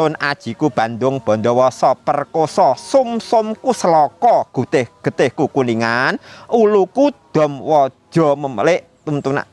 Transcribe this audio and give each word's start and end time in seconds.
Sun 0.00 0.16
ajiku 0.16 0.72
Bandung 0.72 1.20
Bondowoso 1.20 1.92
perkoso 1.92 2.72
sumsumku 2.72 3.76
seloko 3.76 4.48
gutih 4.48 4.88
getihku 5.04 5.52
kuningan 5.52 6.16
uluku 6.48 7.12
dom 7.28 7.60
wajo 7.60 8.32
memelik 8.32 9.04
tuntunan 9.04 9.44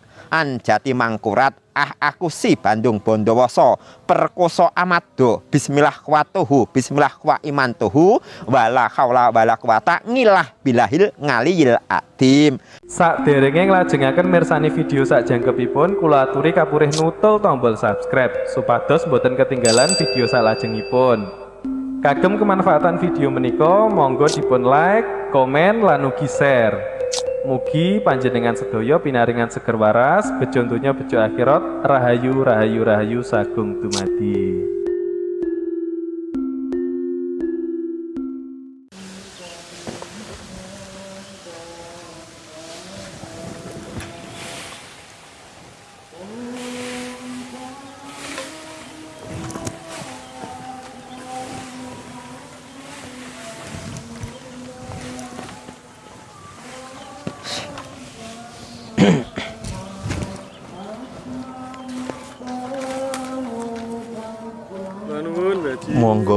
jati 0.63 0.96
mangkurat 0.96 1.52
ah 1.77 1.93
aku 2.01 2.33
si 2.33 2.57
Bandung 2.57 2.97
Bondowoso. 2.97 3.77
Perkoso 4.09 4.73
amado 4.73 5.45
bismillah 5.53 6.01
watuhu 6.01 6.65
bismillah 6.73 7.13
wa 7.21 7.37
imantuhu 7.46 8.17
wala 8.49 8.89
haula 8.89 9.29
wala 9.29 9.53
quwata 9.53 10.01
ngilah 10.10 10.57
bilahil 10.65 11.13
ngaliyil 11.21 11.78
adim. 11.85 12.57
Sak 12.89 13.21
derenge 13.29 13.69
nglajengaken 13.69 14.25
mirsani 14.25 14.74
video 14.74 15.05
sak 15.05 15.29
jangkepipun 15.29 16.02
kula 16.02 16.25
aturi 16.25 16.49
kapurih 16.49 16.89
nutul 16.98 17.38
tombol 17.38 17.77
subscribe 17.77 18.34
supados 18.49 19.05
boten 19.05 19.38
ketinggalan 19.38 19.94
video 20.02 20.25
salajengipun. 20.25 21.30
Kagem 22.02 22.39
kemanfaatan 22.41 22.97
video 22.97 23.30
menika 23.30 23.85
monggo 23.89 24.25
dipun 24.25 24.66
like 24.66 25.05
komen 25.30 25.83
lan 25.83 26.07
ugi 26.07 26.30
share 26.30 26.97
Mugi 27.45 28.01
panjenengan 28.01 28.57
sedaya 28.57 28.97
pinaringan 28.97 29.53
seger 29.53 29.77
waras, 29.77 30.25
bejo 30.41 30.65
bejo 30.97 31.21
akhirat, 31.21 31.85
rahayu 31.85 32.41
rahayu 32.41 32.81
rahayu 32.81 33.21
sagung 33.21 33.77
dumadi. 33.77 34.77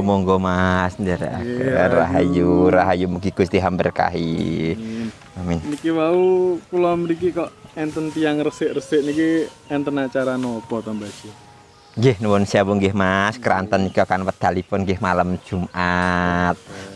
Monggo 0.00 0.36
monggo 0.36 0.36
Mas 0.40 0.96
ndera. 0.96 1.44
Yeah, 1.44 1.92
rahayu 1.92 2.72
rahayu 2.72 3.06
mugi 3.08 3.30
Gusti 3.30 3.60
hamberkahi. 3.60 4.76
Amin. 5.36 5.60
Niki 5.64 5.92
mau 5.92 6.56
kula 6.72 6.96
mriki 6.96 7.32
kok 7.32 7.52
enten 7.76 8.08
tiang 8.12 8.40
resik-resik 8.40 9.00
niki 9.04 9.28
enten 9.68 9.96
acara 10.00 10.40
nopo 10.40 10.80
to 10.80 10.92
Mbak 10.92 11.12
Nggih 11.90 12.16
nuwun 12.22 12.46
sewu 12.46 12.78
nggih 12.78 12.94
Mas, 12.94 13.34
keranten 13.42 13.90
nika 13.90 14.06
kan 14.06 14.22
wedalipun 14.22 14.86
nggih 14.86 15.02
malam 15.02 15.36
Jumat. 15.42 15.68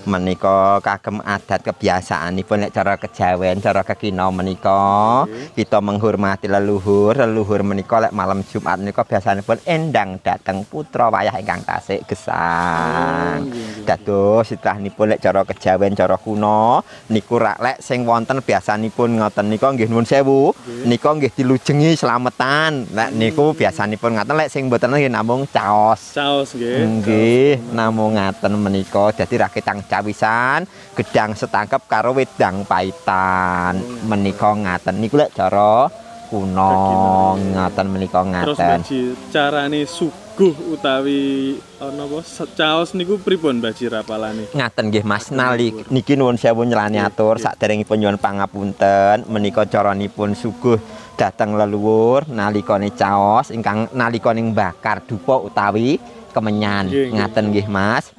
Menika 0.04 0.84
kagem 0.84 1.24
adat 1.24 1.64
kebiasaanipun 1.64 2.68
nek 2.68 2.76
cara 2.76 3.00
kejawen, 3.00 3.56
cara 3.64 3.80
kekina 3.80 4.28
menika 4.28 5.24
kita 5.56 5.80
menghormati 5.80 6.44
leluhur. 6.44 7.16
Leluhur 7.16 7.64
menika 7.64 8.04
lek 8.04 8.12
malam 8.12 8.44
Jumat 8.44 8.84
menika 8.84 9.00
biasanipun 9.00 9.64
endang 9.64 10.20
dateng 10.20 10.68
putra 10.68 11.08
wayah 11.08 11.40
ingkang 11.40 11.64
tasik 11.64 12.04
gesang. 12.04 13.48
Dados 13.88 14.52
sitranipun 14.52 15.16
lek 15.16 15.24
cara 15.24 15.40
kejawen, 15.48 15.96
cara 15.96 16.20
kuno 16.20 16.84
niku 17.08 17.40
rak 17.40 17.64
lek 17.64 17.76
sing 17.80 18.04
wonten 18.04 18.44
biasanipun 18.44 19.16
ngoten 19.16 19.48
nika 19.48 19.72
nggih 19.72 19.88
nuwun 19.88 20.04
sewu. 20.04 20.52
Nika 20.84 21.16
nggih 21.16 21.32
dilujengi 21.32 21.96
slametan. 21.96 22.92
Lek 22.92 23.16
niku 23.16 23.56
biasanipun 23.56 24.20
ngaten 24.20 24.36
lek 24.36 24.52
sing 24.52 24.68
mboten 24.68 24.92
nggih 24.92 25.08
namung 25.08 25.48
caos. 25.48 26.12
Caos 26.12 26.52
nggih. 26.52 26.76
Nggih, 26.84 27.72
namung 27.72 28.20
ngaten 28.20 28.52
menika 28.60 29.08
dadi 29.16 29.40
raketang 29.40 29.80
cawisan, 29.94 30.66
gedang 30.98 31.38
setangkep 31.38 31.82
karo 31.86 32.18
wedang 32.18 32.66
paitan. 32.66 33.78
Hmm. 33.78 34.10
Menika 34.10 34.50
ngaten. 34.50 34.98
Niku 34.98 35.14
lek 35.22 35.30
cara 35.38 35.86
kuno 36.34 37.38
ngaten 37.38 37.86
menika 37.86 38.26
ngaten. 38.26 38.80
Terus 38.82 39.14
carane 39.30 39.86
suguh 39.86 40.54
utawi 40.74 41.54
ana 41.78 42.10
apa? 42.10 42.18
Caos 42.58 42.90
niku 42.98 43.22
pripun 43.22 43.62
Baji 43.62 43.86
rapalane? 43.86 44.50
Ngaten 44.50 44.90
nggih 44.90 45.04
Mas. 45.06 45.30
Nali 45.30 45.70
niki 45.94 46.18
nuwun 46.18 46.34
sewu 46.34 46.66
nyelani 46.66 46.98
atur. 46.98 47.38
saderengipun 47.38 48.02
nyuwun 48.02 48.18
pangapunten. 48.18 49.30
Menika 49.30 49.62
caranipun 49.68 50.34
suguh 50.34 50.80
datang 51.14 51.54
leluhur 51.54 52.26
nalikane 52.26 52.90
caos 52.90 53.54
ingkang 53.54 53.86
nalikane 53.94 54.42
bakar 54.50 55.06
dupa 55.06 55.38
utawi 55.38 56.02
kemenyan. 56.34 56.90
Ngaten 56.90 57.54
nggih 57.54 57.70
Mas 57.70 58.10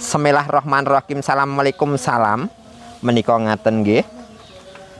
Bismillahirrahmanirrahim. 0.00 1.20
Assalamualaikum 1.20 1.92
salam. 2.00 2.48
Menika 3.04 3.36
ngaten 3.36 3.84
nggih. 3.84 4.00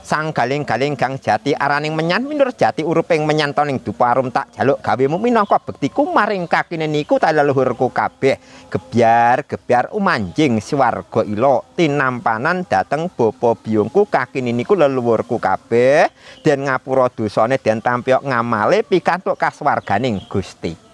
Sang 0.05 0.29
galing-galing 0.29 0.93
gang 0.93 1.17
jati 1.17 1.57
araning 1.57 1.97
menyan 1.97 2.21
minur 2.21 2.53
jati 2.53 2.85
uruping 2.85 3.25
menyantoning 3.25 3.81
duparum 3.81 4.29
tak 4.29 4.53
jaluk 4.53 4.77
gawemu. 4.77 5.17
Minangka 5.17 5.57
bektiku 5.57 6.05
maring 6.05 6.45
kakine 6.45 6.85
niku 6.85 7.17
ta 7.17 7.33
leluhurku 7.33 7.89
kabeh. 7.89 8.37
Gebyar 8.69 9.49
gebyar 9.49 9.89
umanjing 9.89 10.61
swarga 10.61 11.25
ilo 11.25 11.65
tinampanan 11.73 12.69
dateng 12.69 13.09
bapa 13.09 13.57
biyungku 13.57 14.05
kakine 14.05 14.53
niku 14.53 14.77
leluhurku 14.77 15.41
kabeh. 15.41 16.13
Den 16.45 16.69
ngapura 16.69 17.09
dosane 17.09 17.57
den 17.57 17.81
tampyok 17.81 18.21
ngamale 18.21 18.85
pikantuk 18.85 19.33
kaswarganing 19.33 20.21
Gusti 20.29 20.90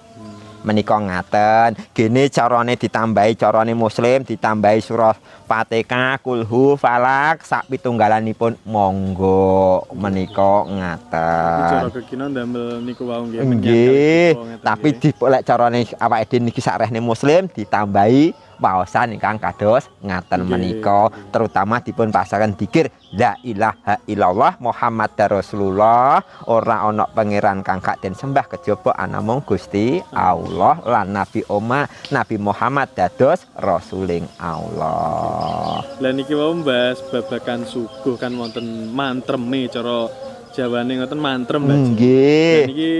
menika 0.67 0.99
ngaten. 0.99 1.79
Gene 1.95 2.27
carane 2.27 2.75
ditambahi 2.75 3.39
carane 3.39 3.71
muslim 3.71 4.27
ditambahi 4.27 4.79
surah 4.83 5.15
Fatihah 5.47 6.19
kulhu 6.19 6.75
falak 6.75 7.47
sak 7.47 7.71
pitunggalanipun 7.71 8.59
monggo 8.67 9.87
menika 9.95 10.67
ngaten. 10.67 11.71
Cara 11.71 11.89
kekinan 11.91 12.35
damel 12.35 12.83
niku 12.83 13.07
wau 13.07 13.23
nggih 13.23 13.39
nggih 13.47 14.29
tapi 14.59 14.89
di 14.99 15.09
lek 15.15 15.43
carane 15.47 15.87
awake 15.95 16.27
dhewe 16.27 16.43
niki 16.43 16.61
sak 16.61 16.83
rehne 16.83 16.99
muslim 16.99 17.47
ditambahi 17.47 18.46
waosan 18.57 19.15
ingkang 19.15 19.39
kados 19.39 19.89
ngaten 20.03 20.45
menika 20.45 21.09
terutama 21.31 21.81
dipun 21.81 22.09
pasaran 22.09 22.53
dikir 22.53 22.89
la 23.15 23.37
ilaha 23.41 24.01
illallah 24.09 24.59
Muhammad 24.59 25.15
Rasulullah 25.17 26.19
ora 26.49 26.85
ana 26.85 27.07
pangeran 27.07 27.63
kang 27.63 27.79
gak 27.79 28.03
den 28.03 28.17
sembah 28.17 28.45
kejaba 28.51 28.93
anamung 28.97 29.41
Gusti 29.45 30.01
Allah 30.11 30.81
lan 30.83 31.15
Nabi 31.15 31.41
Oma 31.47 31.87
Nabi 32.11 32.35
Muhammad 32.37 32.91
dados 32.93 33.47
rasuling 33.57 34.27
Allah. 34.41 35.83
Lah 36.01 36.11
niki 36.11 36.33
wau 36.35 36.53
mbahas 36.57 37.01
babakan 37.09 37.63
suguh 37.63 38.19
kan 38.19 38.33
wonten 38.35 38.91
mantreme 38.91 39.69
cara 39.71 40.09
Jawane 40.57 40.97
ngoten 40.97 41.21
mantrem 41.21 41.69
Nggih. 41.69 42.65
Niki 42.65 42.93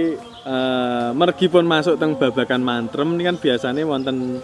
uh, 0.46 1.10
mergi 1.10 1.50
pun 1.50 1.66
masuk 1.66 1.98
teng 1.98 2.14
babakan 2.14 2.62
mantrem 2.62 3.18
ini 3.18 3.26
kan 3.26 3.36
biasanya 3.36 3.82
wonten 3.82 4.38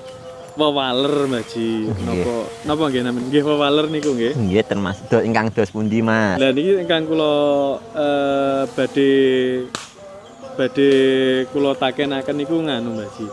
wewaler 0.54 1.26
Mbak 1.26 1.44
Ji. 1.50 1.90
Napa 1.90 2.34
napa 2.66 2.82
nggih 2.90 3.02
namanya? 3.02 3.26
Nggih 3.30 3.42
wewaler 3.42 3.86
niku 3.90 4.10
nggih. 4.14 4.32
Nggih 4.38 4.62
termasuk 4.66 5.04
do 5.10 5.18
ingkang 5.22 5.50
dos 5.50 5.70
pundi 5.70 6.00
Mas? 6.00 6.38
Lah 6.38 6.50
niki 6.54 6.82
ingkang 6.82 7.06
kula 7.10 7.34
eh 7.94 8.62
badhe 8.74 9.12
badhe 10.54 10.90
kula 11.50 11.74
takenaken 11.74 12.36
niku 12.38 12.62
nganu 12.62 12.94
Mbak 12.94 13.08
Ji. 13.18 13.26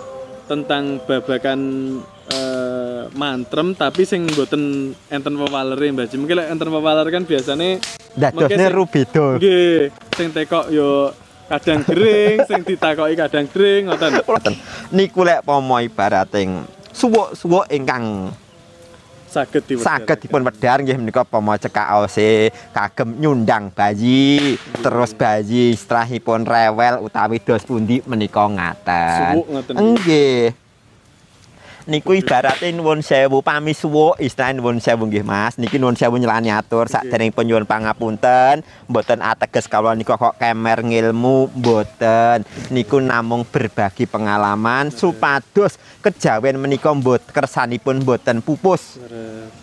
Tentang 0.50 1.00
babakan 1.08 1.60
eh 2.32 3.04
mantrem 3.16 3.72
tapi 3.78 4.04
sing 4.04 4.28
mboten 4.28 4.92
enten 5.08 5.34
wewalere 5.38 5.94
Mbak 5.94 6.08
Ji. 6.10 6.16
Mungkin 6.18 6.36
lek 6.42 6.48
enten 6.52 6.70
wewaler 6.74 7.08
kan 7.14 7.24
biasane 7.24 7.80
dadosne 8.18 8.66
rubeda. 8.74 9.38
Nggih, 9.38 9.94
sing 10.18 10.28
tekok 10.34 10.74
yo 10.74 11.14
kadang 11.52 11.84
gering, 11.84 12.48
sing 12.48 12.64
ditakoki 12.64 13.16
kadang 13.20 13.46
gering 13.52 13.92
ngoten. 13.92 14.24
Niku 14.96 15.24
lek 15.28 15.44
pomo 15.44 15.80
ibarating 15.84 16.64
suwuk-suwuk 17.02 17.66
ingkang 17.74 18.30
saged 19.32 19.64
dipun 19.64 19.82
saged 19.82 20.18
dipun 20.22 20.44
wedhar 20.44 20.84
nggih 20.84 21.00
menika 21.00 21.24
pama 21.24 21.56
cekakose 21.56 22.52
kagem 22.76 23.16
nyundang 23.16 23.72
bayi 23.72 24.60
terus 24.84 25.16
bayi 25.16 25.72
setelahipun 25.74 26.44
rewel 26.44 27.08
utawi 27.08 27.40
dos 27.40 27.64
pundi 27.64 28.04
menika 28.04 28.46
ngaten. 28.46 29.42
Nggih 29.72 30.52
niku 31.90 32.18
ibarate 32.18 32.72
nuwun 32.72 33.02
sewu 33.04 33.42
pami 33.44 33.74
suwuk. 33.76 34.18
Istilah 34.18 34.56
nuwun 34.56 34.80
sewu 34.80 35.06
nggih 35.06 35.26
Mas. 35.26 35.60
Niki 35.60 35.76
nuwun 35.76 36.00
sewu 36.00 36.18
nyelani 36.18 36.50
atur. 36.50 36.88
Sakderengipun 36.88 37.46
nyuwun 37.46 37.66
pangapunten 37.68 38.64
mboten 38.90 39.20
ateges 39.22 39.68
kawula 39.70 39.98
niku 39.98 40.16
kok 40.16 40.40
kemer 40.40 40.82
ngilmu 40.82 41.52
mboten. 41.58 42.48
Niku 42.72 42.98
namung 43.04 43.44
berbagi 43.44 44.08
pengalaman 44.08 44.90
supados 44.90 45.78
kejawen 46.02 46.58
menika 46.58 46.94
mbot 46.96 47.22
kersanipun 47.30 48.02
mboten 48.02 48.42
pupus. 48.42 48.98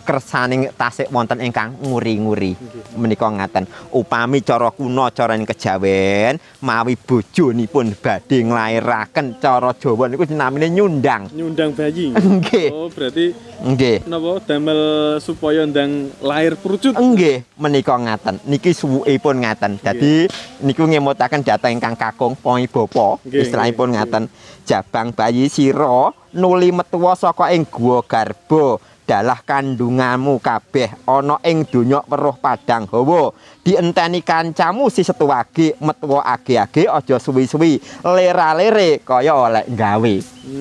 Kersaning 0.05 0.69
tasik 0.75 1.11
wonten 1.11 1.41
ingkang 1.43 1.75
nguri-nguri 1.81 2.53
menika 2.95 3.27
ngaten. 3.27 3.65
Upami 3.91 4.45
cara 4.45 4.71
kuna 4.71 5.09
cara 5.09 5.33
kejawen 5.33 6.37
mawi 6.61 6.93
bojonipun 6.93 7.95
badhe 7.97 8.43
nglairaken 8.45 9.39
cara 9.41 9.71
Jawa 9.79 10.11
niku 10.11 10.27
namine 10.27 10.67
nyundang. 10.69 11.31
Nyundang 11.31 11.71
bayi 11.71 12.08
Nggih. 12.15 12.67
oh 12.73 12.87
berarti 12.89 13.35
nggih 13.59 14.07
napa 14.07 14.39
damel 14.47 14.81
supaya 15.19 15.67
ndang 15.67 16.09
lahir 16.23 16.55
perucut 16.55 16.95
Nggih, 16.95 17.43
menika 17.59 17.95
ngaten. 17.95 18.39
Niki 18.47 18.71
suwukipun 18.71 19.43
ngaten. 19.43 19.79
Dadi 19.79 20.27
niku 20.63 20.87
ngemutaken 20.87 21.43
data 21.43 21.67
ingkang 21.71 21.95
kakung 21.95 22.35
poi 22.39 22.67
bapa. 22.67 23.19
Istilahipun 23.27 23.93
nggih, 23.93 23.99
ngaten. 23.99 24.23
Jabang 24.63 25.11
bayi 25.15 25.49
sira 25.49 26.13
nuli 26.33 26.69
metuwa 26.69 27.17
saka 27.17 27.51
ing 27.55 27.65
guwa 27.65 28.05
garba. 28.05 28.77
Dalah 29.09 29.41
kandunganmu 29.41 30.37
kabeh 30.37 31.09
ana 31.09 31.41
ing 31.41 31.65
donya 31.65 32.05
weruh 32.05 32.37
padang 32.37 32.85
hawa. 32.93 33.33
Dienteni 33.65 34.21
kancamu 34.21 34.85
si 34.93 35.01
setuwage 35.01 35.73
metuwa 35.81 36.21
age-age 36.29 36.85
aja 36.85 37.17
suwi-suwi. 37.17 37.81
Lera-lere 38.05 39.01
kaya 39.01 39.33
oleh 39.33 39.65
gawe. 39.65 40.15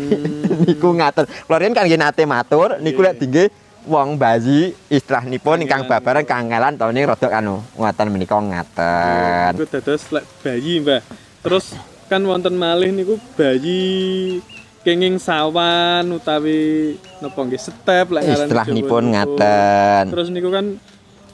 niku 0.64 0.96
ngaten. 0.96 1.28
Kula 1.44 1.60
riyen 1.60 1.76
kan 1.76 1.84
nggih 1.84 2.00
nate 2.00 2.24
matur 2.24 2.80
niku 2.80 3.04
lek 3.04 3.20
tinggi 3.20 3.52
wong 3.84 4.16
bayi 4.16 4.72
istilahnipun 4.88 5.68
ingkang 5.68 5.84
babaran 5.84 6.24
kangelan 6.24 6.80
tahun 6.80 6.96
ini 6.96 7.04
rada 7.04 7.28
anu 7.28 7.60
ngoten 7.76 8.08
menika 8.08 8.40
ngaten. 8.40 9.60
Iku 9.60 9.68
dados 9.68 10.08
lek 10.08 10.24
bayi, 10.40 10.80
Mbah. 10.80 11.04
Terus 11.44 11.76
kan 12.08 12.24
wonten 12.24 12.56
malih 12.56 12.96
niku 12.96 13.20
bayi 13.36 14.40
kenging 14.80 15.18
sawan 15.18 16.06
utawi 16.10 16.94
napa 17.18 17.40
nggih 17.40 17.58
step 17.58 18.06
lek 18.08 18.22
ngaran 18.22 18.46
Istilahnipun 18.46 19.02
Jawa 19.02 19.02
niku. 19.02 19.12
ngaten. 19.12 20.04
Terus 20.08 20.28
niku 20.28 20.48
kan 20.48 20.66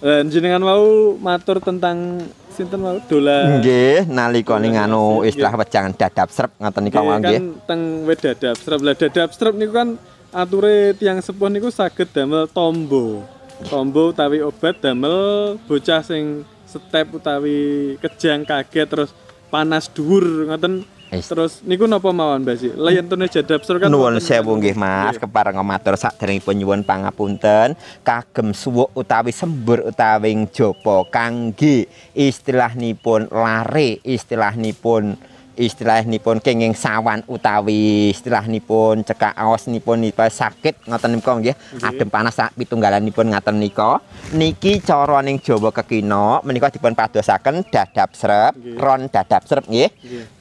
eh, 0.00 0.22
jenengan 0.26 0.62
mau 0.62 0.86
matur 1.16 1.58
tentang 1.58 2.24
sinten 2.48 2.78
mau 2.78 2.96
dola 3.02 3.58
Nggih, 3.58 4.06
nalika 4.06 4.56
ning 4.56 4.72
Dolan 4.72 4.86
anu 4.88 5.04
istilah 5.22 5.52
wejangan 5.54 5.92
dadap 5.92 6.28
srep 6.28 6.54
ngoten 6.54 6.82
nika 6.82 6.94
Nggih, 6.94 7.04
mawon 7.04 7.20
nggih. 7.20 7.34
kan 7.34 7.44
teng 7.64 7.80
wit 8.04 8.18
dadap 8.20 8.54
strep 8.54 8.80
lah 8.80 8.94
dadap 8.94 9.28
strep 9.30 9.54
niku 9.54 9.72
kan 9.72 9.88
ature 10.30 10.74
tiang 10.94 11.18
sepuh 11.18 11.46
niku 11.46 11.68
saged 11.68 12.10
damel 12.10 12.46
tombo 12.46 13.22
tombo 13.64 14.10
utawi 14.10 14.38
obat 14.38 14.78
damel 14.78 15.18
bocah 15.62 16.00
sing 16.00 16.42
step 16.64 17.06
utawi 17.12 17.58
kejang 17.98 18.42
kaget 18.42 18.86
terus 18.88 19.10
panas 19.46 19.86
dhuwur 19.86 20.22
ngoten 20.48 20.82
Is- 21.14 21.30
terus 21.30 21.62
niku 21.62 21.86
napa 21.86 22.10
mawon 22.10 22.42
Mbak 22.42 22.56
Sih 22.58 22.72
leyentune 22.74 23.30
dadap 23.30 23.62
strep 23.62 23.86
kan 23.86 23.88
Nuwun 23.88 24.18
sewu 24.18 24.58
nggih 24.58 24.74
Mas, 24.74 25.14
kepareng 25.16 25.58
matur 25.62 25.94
sakderengipun 25.94 26.58
nyuwun 26.58 26.82
pangapunten, 26.82 27.78
kagem 28.02 28.50
suwuk 28.50 28.90
utawi 28.98 29.30
sembur 29.30 29.86
utawi 29.86 30.34
japa 30.50 31.06
kangge 31.08 31.86
istilahnipun 32.12 33.30
lare, 33.30 34.02
istilahnipun 34.02 35.33
istilahnipun 35.54 36.42
kenging 36.42 36.74
sawan 36.74 37.22
utawi 37.30 38.10
istilahnipun 38.10 39.06
cekak 39.06 39.34
aosnipun 39.38 40.02
nipun 40.02 40.30
sakit 40.30 40.86
ngoten 40.86 41.18
nika 41.18 41.32
nggih. 41.38 41.56
Adem 41.82 42.10
panas 42.10 42.34
sak 42.34 42.54
pitunggalanipun 42.58 43.30
ngaten 43.30 43.56
nika 43.58 44.02
niki 44.34 44.82
cara 44.82 45.22
ning 45.22 45.38
Jawa 45.38 45.70
kekina 45.70 46.42
menika 46.42 46.70
dipun 46.70 46.98
padosaken 46.98 47.66
dadap 47.70 48.12
srep 48.12 48.52
ron 48.78 49.06
dadap 49.08 49.46
srep 49.46 49.64
nggih. 49.70 49.90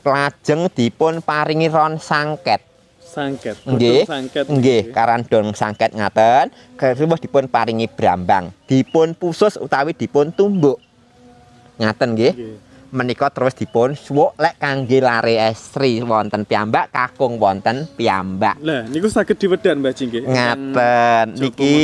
Lajeng 0.04 0.68
dipun 0.74 1.22
paringi 1.22 1.70
ron 1.70 2.02
sangket. 2.02 2.74
Sangket 3.14 3.62
Nggih. 3.70 4.10
Sangket. 4.10 4.46
Nggih, 4.50 4.90
karandong 4.90 5.54
sangket 5.54 5.94
ngaten, 5.94 6.50
kesuwuh 6.74 7.22
dipun 7.22 7.46
paringi 7.46 7.86
brambang, 7.86 8.50
dipun 8.66 9.14
pusus 9.14 9.54
utawi 9.62 9.94
dipun 9.94 10.34
tumbuk. 10.34 10.82
Ngaten 11.78 12.10
nggih. 12.18 12.34
Nggih. 12.94 13.02
Menika 13.02 13.28
terus 13.34 13.58
dipun 13.58 13.98
suwuk 13.98 14.38
lek 14.38 14.62
kangge 14.62 15.02
lare 15.02 15.50
estri 15.50 15.98
wonten 16.06 16.46
piyambak, 16.46 16.94
kakung 16.94 17.42
wonten 17.42 17.90
piyambak. 17.98 18.62
lah 18.62 18.86
niku 18.86 19.10
saged 19.10 19.42
diwedan 19.42 19.82
Mbak 19.82 19.94
Jing 19.98 20.08
nggih 20.14 20.24
Ngaten. 20.30 21.26
niki 21.42 21.78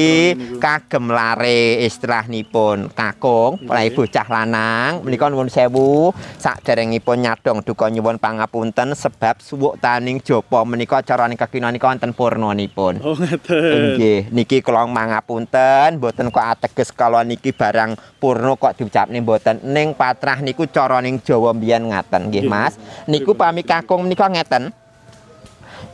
kagem 0.61 1.09
lare 1.09 1.81
istilahnipun 1.81 2.93
kakung 2.93 3.57
mulai 3.65 3.89
bocah 3.89 4.27
lanang. 4.29 5.01
Menika 5.01 5.33
nuwun 5.33 5.49
sewu. 5.49 6.13
Saderengipun 6.37 7.25
nyadong 7.25 7.65
duka 7.65 7.89
nyuwun 7.89 8.21
pangapunten 8.21 8.93
sebab 8.93 9.41
suwuk 9.41 9.81
taning 9.81 10.21
japa 10.21 10.61
menika 10.61 11.01
carane 11.01 11.33
kekina 11.33 11.73
nika 11.73 11.89
wonten 11.89 12.13
purnanipun. 12.13 13.01
oh 13.01 13.17
ngaten. 13.17 13.97
Nggih, 13.97 14.19
niki 14.29 14.61
kula 14.61 14.85
mangapunten, 14.85 15.97
mboten 15.97 16.29
kok 16.29 16.45
ateges 16.45 16.93
kalau 16.93 17.23
niki 17.25 17.49
barang 17.49 17.97
purna 18.21 18.53
kok 18.59 18.77
diucapne 18.77 19.17
mboten. 19.23 19.65
Ning 19.65 19.97
patrah 19.97 20.43
niku 20.43 20.69
cara 20.69 20.98
ning 21.01 21.19
Jawa 21.23 21.55
mbiyen 21.55 21.89
ngaten 21.89 22.29
nggih. 22.29 22.45
Mas. 22.45 22.75
Niku 23.09 23.33
pami 23.35 23.65
kakung 23.65 24.05
menika 24.05 24.29
ngeten. 24.29 24.71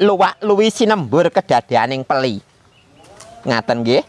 Luwak 0.02 0.36
luwi 0.44 0.68
sinembur 0.74 1.32
kedadeaning 1.32 2.04
peli. 2.04 2.44
Ngaten 3.46 3.82
nggih. 3.86 4.04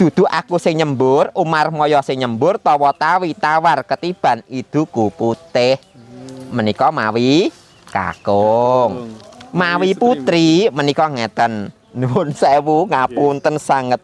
Dudu 0.00 0.24
aku 0.24 0.56
sing 0.56 0.80
nyembur, 0.80 1.28
Umar 1.36 1.68
Moyo 1.68 2.00
sing 2.00 2.24
nyembur, 2.24 2.56
tawa 2.56 2.88
tawi 2.96 3.36
tawar 3.36 3.84
ketiban 3.84 4.40
iduku 4.48 5.12
putih. 5.12 5.76
Menika 6.48 6.88
mawi 6.88 7.52
kakung. 7.92 9.12
Mawi 9.52 9.92
putri 9.92 10.72
menika 10.72 11.04
ngeten. 11.04 11.68
Nuwun 11.92 12.32
sewu 12.32 12.88
ngapunten 12.88 13.60
sanget. 13.60 14.00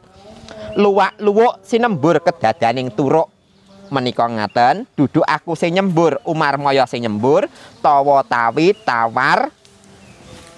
Luwak 0.76 1.16
luwuk 1.16 1.64
sinembur 1.64 2.20
kedadaning 2.20 2.92
turuk. 2.92 3.35
Menika 3.90 4.26
ngaten, 4.26 4.84
dudu 4.98 5.22
aku 5.22 5.54
sing 5.54 5.74
nyembur, 5.78 6.18
Umar 6.26 6.58
Moyo 6.58 6.82
sing 6.90 7.06
nyembur, 7.06 7.46
tawa 7.78 8.22
tawi 8.26 8.74
tawar 8.82 9.50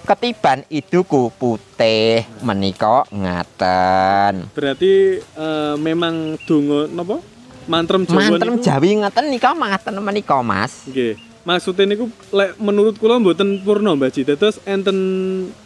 ketiban 0.09 0.65
iduku 0.73 1.29
putih 1.37 2.25
menika 2.41 3.05
ngaten. 3.13 4.49
berarti 4.57 5.21
eh, 5.21 5.75
memang 5.77 6.33
donga 6.49 6.89
napa 6.89 7.21
mantrem 7.69 8.09
Jawa 8.09 8.33
Mantrem 8.33 8.57
Jawi 8.57 8.89
ngaten 9.05 9.25
nika 9.29 9.53
ngaten 9.53 9.93
menika 10.01 10.41
Mas. 10.41 10.89
Nggih. 10.89 11.21
Maksudnya 11.45 11.95
niku 11.95 12.11
lek 12.35 12.57
menurut 12.59 12.99
kula 12.99 13.21
mboten 13.21 13.61
purna 13.61 13.95
Mbak 13.95 14.09
Ji. 14.11 14.21
Dados 14.27 14.57
enten 14.65 14.97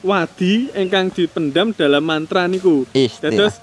wadi 0.03 0.69
ingkang 0.75 1.09
dipendam 1.09 1.71
dalam 1.71 2.03
mantra 2.03 2.45
niku. 2.45 2.83
Dados 2.93 3.57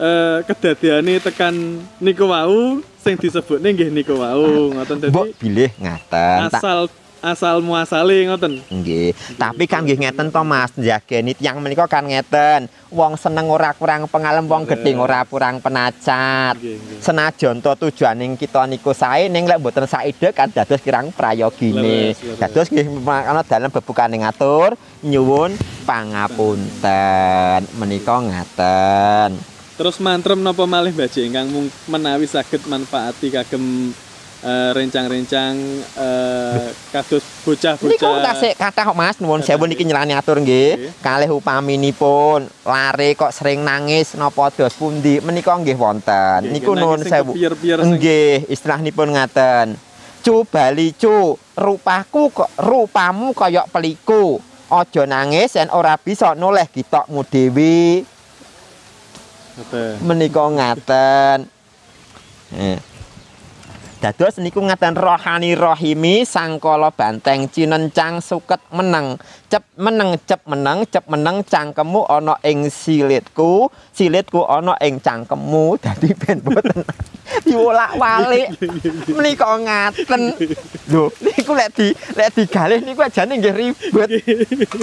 eh 0.00 0.38
kedadeane 0.48 1.20
tekan 1.20 1.84
niku 2.00 2.24
wau 2.24 2.80
sing 3.04 3.20
disebutne 3.20 3.76
nggih 3.76 3.92
niku 3.92 4.16
wau 4.16 4.72
ngoten 4.72 5.12
Mbok 5.12 5.28
dadi 5.28 5.36
bilih 5.36 5.70
ngaten. 5.76 6.48
Asal 6.48 6.88
asal 7.20 7.60
muasale 7.60 8.24
ngoten. 8.24 8.64
Nggih, 8.72 9.12
tapi 9.36 9.68
kan 9.68 9.84
nggih 9.84 10.00
ngeten 10.00 10.32
to 10.32 10.40
Mas, 10.40 10.72
njageni 10.72 11.36
tiyang 11.36 11.60
menika 11.60 11.84
kan 11.84 12.08
ngeten. 12.08 12.72
Wong 12.88 13.20
seneng 13.20 13.52
ora 13.52 13.76
kurang 13.76 14.08
pengalem, 14.08 14.48
wong 14.48 14.64
gedhe 14.64 14.96
ora 14.96 15.28
kurang 15.28 15.60
penacat. 15.60 16.56
Senajan 17.04 17.60
to 17.60 17.76
tujuaning 17.76 18.40
kita 18.40 18.64
niku 18.64 18.96
sae 18.96 19.28
ning 19.28 19.44
lek 19.44 19.60
mboten 19.60 19.84
saide 19.84 20.32
kan 20.32 20.48
dados 20.48 20.80
kirang 20.80 21.12
prayogine. 21.12 22.16
Dados 22.40 22.72
nggih 22.72 22.88
ana 23.04 23.44
dalam 23.44 23.68
bebukane 23.68 24.16
ngatur 24.16 24.80
nyuwun 25.04 25.52
pangapunten. 25.84 27.68
Menika 27.76 28.16
ngaten. 28.16 29.49
Terus 29.80 29.96
mantrem 29.96 30.36
napa 30.44 30.68
malih 30.68 30.92
Mbak 30.92 31.16
ingkang 31.24 31.48
mung- 31.48 31.72
menawi 31.88 32.28
saged 32.28 32.68
manfaati 32.68 33.32
kagem 33.32 33.96
eh, 34.44 34.70
rencang-rencang 34.76 35.56
eh, 35.96 36.68
kados 36.92 37.24
Niku 37.24 37.56
bocah-bocah. 37.56 38.20
tasik 38.20 38.60
kathah 38.60 38.92
kok 38.92 38.98
Mas, 39.00 39.16
nuwun 39.24 39.40
sewu 39.40 39.64
niki 39.64 39.88
nyelani 39.88 40.12
atur 40.12 40.36
Nggih. 40.36 41.00
Kalih 41.00 41.32
upaminipun 41.32 42.44
lare 42.68 43.16
kok 43.16 43.32
sering 43.32 43.64
nangis 43.64 44.12
napa 44.20 44.52
dos 44.52 44.76
pundi 44.76 45.16
menika 45.24 45.56
nggih 45.56 45.80
wonten. 45.80 46.52
Niku 46.52 46.76
nuwun 46.76 47.00
sewu. 47.00 47.32
Nggih, 47.80 48.52
istilahnipun 48.52 49.16
ngaten. 49.16 49.80
Cu 50.20 50.44
bali 50.44 50.92
cu, 50.92 51.40
rupaku 51.56 52.28
kok 52.28 52.52
rupamu 52.60 53.32
kaya 53.32 53.64
peliku. 53.64 54.44
Aja 54.68 55.08
nangis 55.08 55.56
yen 55.56 55.72
ora 55.72 55.96
bisa 55.96 56.36
noleh 56.36 56.68
gitokmu 56.68 57.24
dhewe. 57.24 58.04
Menika 60.02 60.44
ngaten. 60.50 61.38
Eh. 62.56 62.78
Dados 64.00 64.40
niku 64.40 64.64
ngaten 64.64 64.96
rohani 64.96 65.52
rohimi 65.52 66.24
sangkala 66.24 66.88
banteng 66.88 67.52
cinencang 67.52 68.24
suket 68.24 68.64
meneng 68.72 69.20
cep 69.52 69.60
meneng 69.80 70.20
cep 70.28 70.44
meneng 70.44 70.84
cep 70.92 71.04
meneng 71.08 71.40
cangkemmu 71.40 72.04
ana 72.04 72.36
ing 72.44 72.68
silitku 72.68 73.72
silitku 73.96 74.44
ana 74.44 74.76
ing 74.84 75.00
cangkemmu 75.00 75.80
dadi 75.80 76.12
ben 76.12 76.38
boten 76.44 76.84
diolak-walik 77.46 78.58
menika 79.14 79.56
ngaten 79.56 80.34
lho 80.90 81.08
niku 81.22 81.52
lek 81.54 81.70
di 81.78 81.88
lek 82.18 82.28
digalih 82.36 82.82
niku 82.82 83.00
ajane 83.06 83.38
nggih 83.38 83.54
ribet 83.54 84.10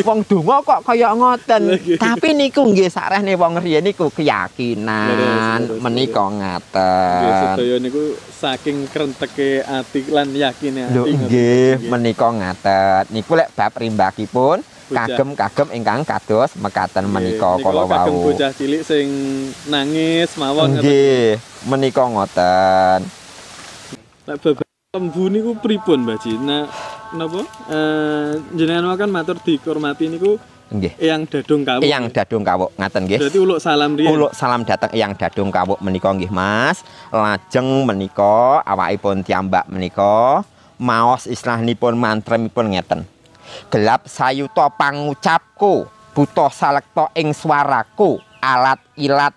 wong 0.08 0.24
donga 0.26 0.64
kok 0.64 0.82
kaya 0.88 1.12
ngoten 1.14 1.78
tapi 2.00 2.34
niku 2.34 2.66
nggih 2.72 2.90
sarehne 2.90 3.36
wong 3.36 3.60
riyen 3.60 3.84
niku 3.84 4.10
keyakinan 4.10 5.78
menika 5.84 6.26
ngaten 6.26 7.20
Nggih 7.22 7.34
sedaya 7.36 7.76
niku 7.84 8.04
saking 8.32 8.78
krenteke 8.88 9.66
ati 9.66 10.08
lan 10.14 10.32
yakine 10.32 10.88
ati. 10.88 10.96
Lho 10.96 11.04
nggih 11.04 11.90
menika 11.92 12.28
ngaten 12.32 13.12
niku 13.12 13.36
lek 13.36 13.52
bab 13.54 13.76
rimbakipun. 13.76 14.64
Kagem-kagem 14.88 15.68
ingkang 15.76 16.08
kados 16.08 16.56
mekaten 16.60 17.06
menika 17.12 17.60
kala 17.60 17.84
kagem 17.88 18.14
wau 18.16 18.24
bocah 18.32 18.52
cilik 18.56 18.82
sing 18.84 19.08
nangis 19.68 20.32
mawon 20.40 20.80
nggih 20.80 21.36
menika 21.68 22.04
ngoten 22.08 23.04
Lek 24.28 24.44
lembu 24.92 25.32
niku 25.32 25.56
pripun 25.56 26.04
Mbak 26.04 26.18
Ji? 26.20 26.36
Nah, 26.36 26.68
napa? 27.16 27.40
Eh 27.72 28.44
jenengan 28.60 28.92
kan 29.00 29.08
matur 29.08 29.40
dihormati 29.40 30.12
niku 30.12 30.36
nggih 30.68 31.00
Eyang 31.00 31.24
Dadung 31.32 31.64
Kawuk. 31.64 31.84
Eyang 31.88 32.06
Dadung 32.12 32.44
Kawuk 32.44 32.76
ngaten 32.76 33.02
nggih 33.08 33.20
Berarti 33.24 33.40
uluk 33.40 33.60
salam 33.64 33.96
riyen. 33.96 34.12
Uluk 34.12 34.32
salam 34.36 34.68
datang 34.68 34.92
Eyang 34.92 35.16
Dadung 35.16 35.48
Kawuk 35.48 35.80
menika 35.80 36.12
nggih 36.12 36.28
Mas. 36.28 36.84
Lajeng 37.16 37.88
menika 37.88 38.60
awakipun 38.68 39.24
tiambak 39.24 39.64
menika 39.72 40.44
maos 40.76 41.24
istilahipun 41.24 41.96
mantremipun 41.96 42.76
ngeten. 42.76 43.08
Gelap 43.68 44.06
sayuta 44.06 44.70
pangucapku, 44.72 45.90
buta 46.14 46.48
salekta 46.54 47.12
ing 47.18 47.34
swaraku, 47.34 48.22
alat 48.42 48.80
ilat 48.96 49.34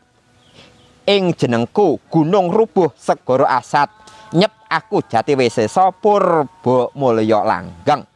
ing 1.08 1.34
jenengku, 1.34 1.98
gunung 2.12 2.52
rubuh 2.52 2.92
segara 2.94 3.58
asat. 3.58 3.90
Nyep 4.30 4.52
aku 4.70 5.02
jati 5.02 5.34
wisesa 5.34 5.90
purba 5.90 6.94
mulya 6.94 7.42
langgeng. 7.42 8.06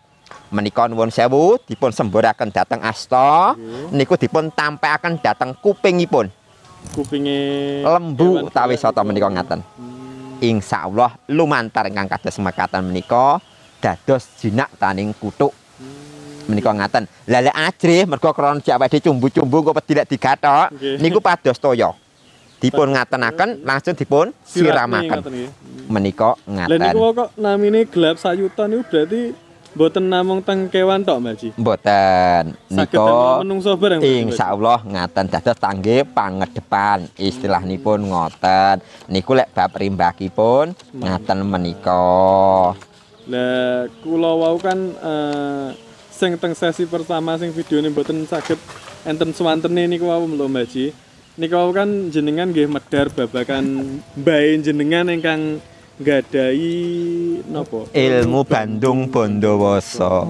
Menika 0.55 0.87
nuwun 0.87 1.11
sewu 1.11 1.59
dipun 1.67 1.91
semburaken 1.91 2.55
dhateng 2.55 2.79
asta 2.87 3.59
niku 3.91 4.15
dipun 4.15 4.55
tampekaken 4.55 5.19
dhateng 5.19 5.51
kupingipun 5.59 6.31
kupinge 6.93 7.39
lembu 7.81 8.45
utawi 8.45 8.77
niku. 8.77 9.01
menika 9.03 9.29
ngaten. 9.33 9.61
Hmm. 9.65 10.45
Insyaallah 10.45 11.17
lumantar 11.33 11.89
ingkang 11.89 12.11
kados 12.11 12.37
mekaten 12.43 12.85
menika 12.85 13.41
dados 13.81 14.29
jinak 14.37 14.69
taning 14.77 15.17
kutuk 15.17 15.57
menika 16.47 16.71
ngaten. 16.73 17.05
Lah 17.29 17.41
lek 17.45 17.57
ajrih 17.57 18.03
mergo 18.09 18.31
krana 18.33 18.61
awake 18.61 18.99
dhewe 18.99 19.05
cumbu-cumbu 19.11 19.57
kok 19.73 19.85
tidak 19.87 20.07
digathok 20.09 20.73
niku 21.01 21.21
pados 21.21 21.59
toya. 21.59 21.93
Dipun 22.63 22.97
ngatenaken 22.97 23.61
langsung 23.61 23.93
dipun 23.93 24.33
siramaken. 24.41 25.21
nggih. 25.21 25.49
Menika 25.93 26.33
Lah 26.49 26.69
niku 26.71 27.01
ngaten. 27.13 27.19
kok 27.19 27.29
namine 27.37 27.81
gelap 27.85 28.17
sayutan 28.17 28.73
niku 28.73 28.83
berarti 28.89 29.21
mboten 29.75 30.07
namung 30.07 30.39
teng 30.41 30.71
kewan 30.71 31.03
tok 31.03 31.19
Mbak 31.19 31.35
Ji. 31.35 31.49
Mboten. 31.59 32.55
Nika 32.71 33.43
menungso 33.43 33.75
bareng. 33.77 34.01
Insyaallah 34.01 34.87
ngaten 34.87 35.27
dados 35.29 35.59
tangge 35.59 36.07
pangedepan 36.09 37.11
istilahipun 37.19 38.07
ngoten 38.07 38.81
niku 39.11 39.35
lek 39.35 39.51
bab 39.53 39.75
rimbakipun 39.75 40.73
ngaten 40.95 41.39
menika 41.45 42.73
Lah 43.25 43.89
kula 44.05 44.33
wau 44.37 44.57
kan 44.61 44.79
eh, 44.95 45.69
sing 46.15 46.39
teng 46.39 46.55
sesi 46.55 46.87
pertama 46.87 47.35
sing 47.35 47.51
videone 47.51 47.91
mboten 47.91 48.23
saged 48.31 48.59
enten 49.03 49.35
swantene 49.35 49.91
niku 49.91 50.07
wau 50.07 50.23
lho 50.31 50.47
Mbak 50.47 50.67
Ji. 50.71 50.95
Niku 51.35 51.55
wau 51.59 51.75
kan 51.75 52.15
jenengan 52.15 52.55
nggih 52.55 52.71
medar 52.71 53.11
babakan 53.11 53.99
mbae 54.15 54.63
jenengan 54.63 55.11
ingkang 55.11 55.59
nggadahi 55.99 56.75
napa? 57.51 57.91
ilmu 57.91 58.41
Bandung 58.47 59.11
Bondowoso 59.11 60.27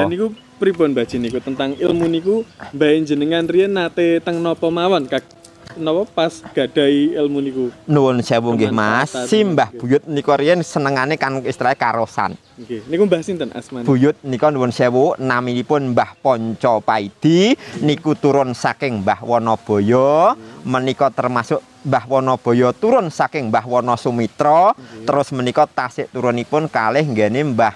Dan 0.00 0.08
niku 0.08 0.32
pripun 0.56 0.96
Mbak 0.96 1.06
Ji 1.12 1.16
niku 1.20 1.38
tentang 1.44 1.76
ilmu 1.76 2.08
niku 2.08 2.40
mbae 2.72 3.04
jenengan 3.04 3.44
riyen 3.44 3.76
nate 3.76 4.24
teng 4.24 4.40
napa 4.40 4.72
mawon 4.72 5.04
kak 5.04 5.24
napa 5.76 6.02
pas 6.08 6.32
gadahi 6.52 7.14
ilmu 7.16 7.38
niku. 7.44 7.64
nuwun 7.86 8.24
sewu 8.24 8.56
nggih 8.56 8.72
Mas. 8.72 9.12
Simbah 9.28 9.70
buyut 9.76 10.04
nika 10.08 10.34
riyen 10.36 10.60
senengane 10.64 11.20
kan 11.20 11.40
istilahnya 11.44 11.76
karosan. 11.78 12.34
Nggih. 12.56 12.88
Niku 12.88 13.02
Mbah 13.04 13.20
sinten 13.20 13.50
asmane? 13.52 13.84
buyut 13.84 14.16
nika 14.24 14.48
nuwun 14.50 14.72
sewu 14.72 15.14
naminipun 15.20 15.92
Mbah 15.92 16.18
Ponco 16.20 16.80
Paidi 16.80 17.54
niku 17.84 18.16
turun 18.16 18.56
saking 18.56 19.04
Mbah 19.04 19.22
Wanabaya 19.22 20.34
menika 20.64 21.12
termasuk 21.12 21.60
Mbah 21.86 22.04
Wanabaya 22.10 22.74
turun 22.74 23.12
saking 23.12 23.52
Mbah 23.52 23.64
Wana 23.68 23.94
Sumitra 23.94 24.74
terus 25.06 25.30
menika 25.30 25.68
tasik 25.70 26.10
turunipun 26.10 26.66
kalih 26.66 27.04
nggene 27.06 27.54
Mbah 27.54 27.74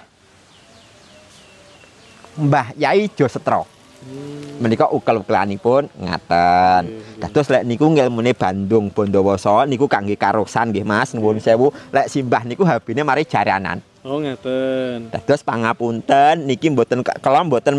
Mbah 2.40 2.74
Yai 2.74 3.06
Josetro 3.12 3.79
menika 4.60 4.88
ukel-ukelanipun 4.88 5.88
ngaten. 6.00 6.82
Dados 7.20 7.48
lek 7.52 7.64
niku 7.68 7.88
ngilmune 7.92 8.32
Bandung 8.32 8.88
Bondowoso 8.88 9.64
niku 9.68 9.84
kangge 9.84 10.16
karosan 10.16 10.72
nggih 10.72 10.86
Mas. 10.86 11.12
Nuwun 11.12 11.40
sewu. 11.40 11.72
Lek 11.92 12.08
simbah 12.08 12.44
niku 12.48 12.64
habine 12.64 13.04
mari 13.04 13.28
jaranan. 13.28 13.84
Oh 14.00 14.16
ngaten. 14.16 15.12
Dados 15.12 15.44
pangapunten 15.44 16.48
niki 16.48 16.72
mboten 16.72 17.04
kala 17.04 17.44
mboten 17.44 17.76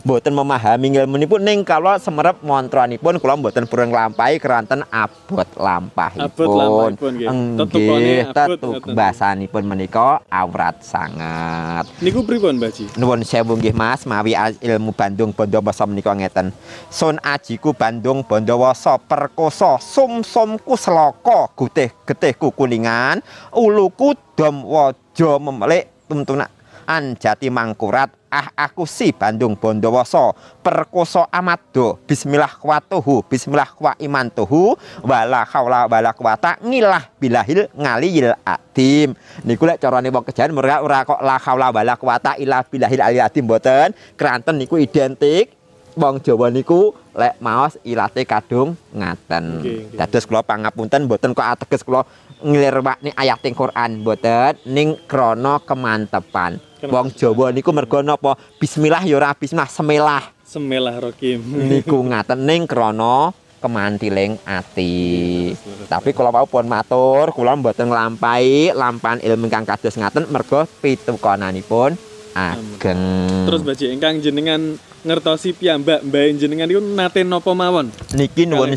mboten 0.00 0.32
memahami 0.32 0.96
ilmunipun 0.96 1.44
ning 1.44 1.60
kala 1.60 2.00
semerep 2.00 2.40
montranipun 2.40 3.20
kula 3.20 3.36
mboten 3.36 3.68
purun 3.68 3.92
nglampahi 3.92 4.40
keranten 4.40 4.80
abot 4.88 5.48
lampahipun. 5.56 6.24
Abot 6.24 6.48
lampahipun, 6.48 7.10
nggih. 7.20 7.28
Abot, 7.28 8.32
tetuk 8.32 8.82
bahasanipun 8.96 9.64
menika 9.64 10.24
awrat 10.32 10.80
sangat. 10.80 11.84
Niku 12.00 12.24
pripun 12.24 12.56
Mbak 12.56 12.70
Ji? 12.72 12.84
Nuwun 12.96 13.24
sewu 13.24 13.56
nggih 13.60 13.76
Mas, 13.76 14.08
mawi 14.08 14.32
ilmu 14.60 14.92
Bandung 14.96 15.36
Bondowoso 15.36 15.84
menika 15.84 16.16
ngeten. 16.16 16.52
Sun 16.88 17.20
ajiku 17.20 17.76
Bandung 17.76 18.24
Bondowoso 18.24 18.96
perkoso 19.04 19.76
sum-sumku 19.80 20.76
seloko 20.76 21.52
gutih 21.56 21.92
getihku 22.04 22.52
kuningan 22.52 23.20
uluku 23.52 24.16
dom 24.36 24.64
waja 24.64 25.36
memelik 25.36 25.92
tuntunaan 26.08 27.16
jati 27.20 27.52
mangkurat 27.52 28.19
ah 28.30 28.48
aku 28.54 28.86
si 28.86 29.10
Bandung 29.10 29.58
Bondowoso. 29.58 30.32
Perkoso 30.62 31.26
amado 31.28 31.98
bismillah 32.06 32.56
kuatuhu 32.56 33.26
bismillah 33.26 33.74
kwa 33.74 33.92
imantuhu 33.98 34.78
wala 35.02 35.44
haula 35.44 35.90
wala 35.90 36.14
quwata 36.14 36.56
ngilah 36.62 37.10
bilahil 37.18 37.66
ngaliyil 37.74 38.32
adim 38.46 39.12
niku 39.44 39.66
lek 39.66 39.82
carane 39.82 40.08
wong 40.08 40.24
kejahan 40.24 40.54
mereka 40.54 40.80
ora 40.80 41.04
kok 41.04 41.20
la 41.20 41.36
haula 41.36 41.74
wala 41.74 41.94
quwata 41.98 42.38
illa 42.38 42.62
bilahil 42.62 43.02
aliyil 43.02 43.26
adim 43.26 43.44
mboten. 43.44 43.92
Keranten 44.14 44.56
niku 44.56 44.78
identik 44.78 45.59
wong 45.96 46.22
Jawa 46.22 46.50
niku 46.52 46.94
lek 47.14 47.38
maos 47.42 47.78
ilate 47.82 48.22
kadung 48.26 48.76
ngaten. 48.94 49.64
Dados 49.94 50.26
kula 50.26 50.44
pangapunten 50.44 51.06
mboten 51.06 51.34
kok 51.34 51.46
ateges 51.46 51.82
kula 51.82 52.06
nglirwakne 52.42 53.14
ayat 53.16 53.42
ing 53.46 53.54
Quran 53.54 54.04
mboten? 54.04 54.58
Ning 54.68 54.98
krana 55.08 55.58
kemantepan. 55.62 56.60
Wong 56.86 57.12
Jawa 57.14 57.52
niku 57.52 57.74
mergo 57.74 58.00
napa? 58.00 58.36
Bismillah 58.60 59.04
ya 59.04 59.16
ora 59.18 59.34
bismillah 59.36 59.70
semelah. 59.70 60.24
Semelah 60.44 60.96
Rokim. 60.98 61.40
niku 61.70 62.00
ngaten 62.00 62.40
ning 62.42 62.66
krana 62.66 63.34
kemantiling 63.60 64.40
ati. 64.48 65.52
Tapi 65.86 66.16
kula 66.16 66.32
wau 66.32 66.48
pun 66.48 66.64
matur, 66.64 67.30
kula 67.36 67.54
mboten 67.54 67.92
nglampahi 67.92 68.72
lampahan 68.72 69.20
ilmu 69.20 69.46
ingkang 69.46 69.68
kados 69.68 70.00
ngaten 70.00 70.26
mergo 70.32 70.64
pitukonanipun 70.80 71.94
ageng. 72.32 73.02
Terus 73.46 73.60
Mbak 73.62 73.74
Ji 73.76 73.86
ingkang 73.92 74.14
jenengan 74.24 74.80
ngertosi 75.00 75.56
piyambak 75.56 76.04
mbae 76.04 76.36
jenengan 76.36 76.68
niku 76.68 76.80
nate 76.80 77.24
napa 77.24 77.50
mawon? 77.56 77.88
niki 78.12 78.44
nuwun 78.44 78.76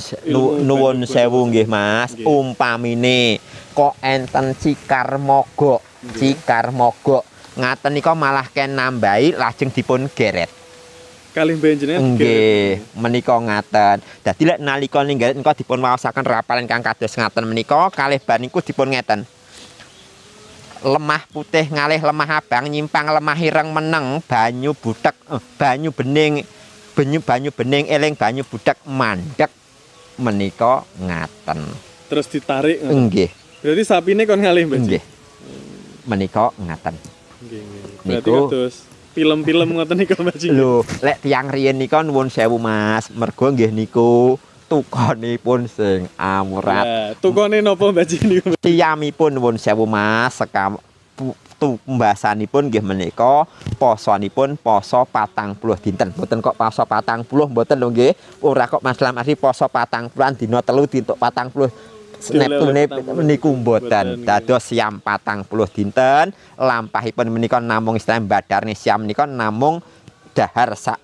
nuwun 0.63 1.03
sewu 1.03 1.43
nggih 1.51 1.67
Mas, 1.67 2.15
Nggih. 2.15 2.23
umpamine 2.27 3.43
kok 3.75 3.97
enten 3.99 4.55
cikar 4.55 5.17
mogok, 5.19 5.81
cikar 6.15 6.71
mogok. 6.71 7.25
Ngaten 7.53 7.93
nika 7.93 8.13
malah 8.17 8.49
ken 8.49 8.73
nambahi 8.73 9.37
lajeng 9.37 9.69
dipun 9.69 10.09
geret. 10.09 10.49
Kalih 11.33 11.57
mbae 11.57 11.73
jenengan 11.77 12.01
Nggih, 12.13 12.81
menika 12.97 13.35
ngaten. 13.37 13.97
Dadi 14.21 14.43
lek 14.45 14.61
nalika 14.61 15.01
ninggal 15.01 15.33
engko 15.33 15.53
dipun 15.53 15.81
waosaken 15.81 16.23
rapalan 16.23 16.65
kang 16.65 16.81
kados 16.81 17.13
ngaten 17.13 17.45
menika 17.45 17.89
kalih 17.91 18.21
bar 18.21 18.39
niku 18.39 18.61
dipun 18.61 18.93
ngeten. 18.93 19.25
Lemah 20.83 21.23
putih 21.31 21.71
ngalih 21.71 22.03
lemah 22.03 22.43
abang 22.43 22.67
nyimpang 22.67 23.07
lemah 23.07 23.39
ireng 23.39 23.71
meneng 23.71 24.19
banyu 24.27 24.75
butek 24.75 25.15
eh, 25.31 25.39
banyu 25.55 25.95
bening 25.95 26.43
banyu 26.91 27.19
banyu 27.23 27.49
bening 27.55 27.87
eling 27.87 28.13
banyu 28.19 28.43
butek 28.43 28.75
mandek 28.83 29.47
menika 30.19 30.83
ngaten. 30.99 31.59
terus 32.11 32.29
ditarik. 32.29 32.77
Nggih, 32.83 33.31
Berarti 33.65 33.83
sapine 33.87 34.27
kon 34.29 34.37
ngalih 34.37 34.69
Mbak 34.69 34.79
nggih. 34.85 35.03
Menika 36.05 36.53
ngaten. 36.61 36.93
Nggih. 37.41 37.63
Berarti 38.03 38.29
kados 38.29 38.75
film-film 39.13 39.69
ngoten 39.77 39.97
niku 39.97 40.13
Mbah 40.19 40.35
Ji. 40.35 40.49
Lho, 40.51 40.83
lek 40.99 41.21
tiang 41.23 41.47
riyen 41.47 41.77
nika 41.77 42.01
nuwun 42.01 42.27
sewu 42.27 42.57
Mas, 42.57 43.07
mergo 43.13 43.49
nggih 43.53 43.71
niku 43.71 44.35
tukonipun 44.73 45.69
sing 45.69 46.09
amurat. 46.17 46.81
Lah, 46.81 47.13
tukone 47.21 47.61
napa 47.61 47.93
Mbah 47.93 48.01
Ji 48.09 48.17
niku? 48.25 48.57
Tiyamipun 48.57 49.37
nuwun 49.37 49.61
sewu 49.61 49.85
Mas, 49.85 50.33
sekam 50.33 50.81
pu- 51.13 51.37
tumbasanipun 51.61 52.73
nggih 52.73 52.81
menika 52.81 53.45
posonipun 53.77 54.57
poso 54.57 55.05
patang 55.05 55.53
puluh 55.53 55.77
dinten. 55.77 56.09
Mboten 56.17 56.41
kok 56.41 56.57
poso 56.57 56.81
patang 56.89 57.21
puluh 57.21 57.45
mboten 57.45 57.77
lho 57.77 57.93
nggih. 57.93 58.17
Ora 58.41 58.65
kok 58.65 58.81
Mas 58.81 58.97
Lam 58.97 59.21
asli 59.21 59.37
poso 59.37 59.69
patang 59.69 60.09
puluhan 60.09 60.33
dina 60.33 60.65
telu 60.65 60.89
dintuk 60.89 61.21
patang 61.21 61.53
puluh 61.53 61.69
Neptune 62.23 62.87
niku 63.27 63.51
mboten. 63.53 64.25
Dados 64.25 64.63
siam 64.63 65.03
patang 65.03 65.43
puluh 65.43 65.67
dinten, 65.67 66.31
lampahipun 66.55 67.27
menika 67.29 67.59
namung 67.61 67.99
istilah 67.99 68.23
badarne 68.23 68.73
siam 68.73 69.03
menika 69.03 69.27
namung 69.27 69.83
dahar 70.31 70.73
sak. 70.73 71.02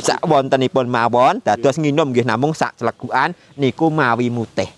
Sak 0.00 0.20
wontenipun 0.24 0.86
mawon 0.86 1.40
dados 1.42 1.76
nginum 1.78 2.10
nggih 2.12 2.26
namung 2.26 2.52
sak 2.52 2.76
celegukan 2.78 3.32
niku 3.54 3.88
mawi 3.92 4.28
mutih. 4.28 4.68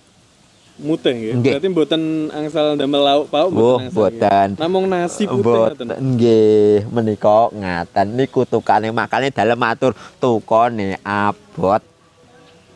Mutih 0.80 1.12
nggih. 1.12 1.60
Berarti 1.60 1.68
mboten 1.68 2.02
angsal 2.32 2.72
damel 2.72 3.04
lauk 3.04 3.26
pauk 3.28 3.52
Oh, 3.52 3.76
angsal, 3.76 3.92
mboten. 3.92 4.48
Namung 4.56 4.88
nasi 4.88 5.28
putih 5.28 5.44
ngoten. 5.44 5.86
Mboten 5.86 5.88
nggih 6.16 6.88
menika 6.88 7.52
ngaten 7.52 8.06
niku 8.16 8.48
tukane 8.48 8.88
makane 8.88 9.28
dalem 9.28 9.60
matur 9.60 9.92
tukane 10.16 10.96
abot 11.04 11.84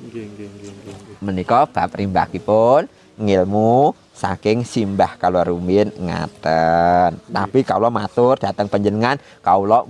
nggih, 0.05 0.25
nggih. 0.37 0.49
nggih. 0.53 1.17
menika 1.25 1.65
bab 1.65 1.91
rimbakipun 1.97 2.85
ngilmu 3.19 3.95
saking 4.15 4.63
simbah 4.63 5.19
kalau 5.19 5.43
rumin 5.43 5.91
ngaten. 5.91 7.19
Tapi 7.35 7.67
kalau 7.67 7.91
matur 7.91 8.39
datang 8.39 8.71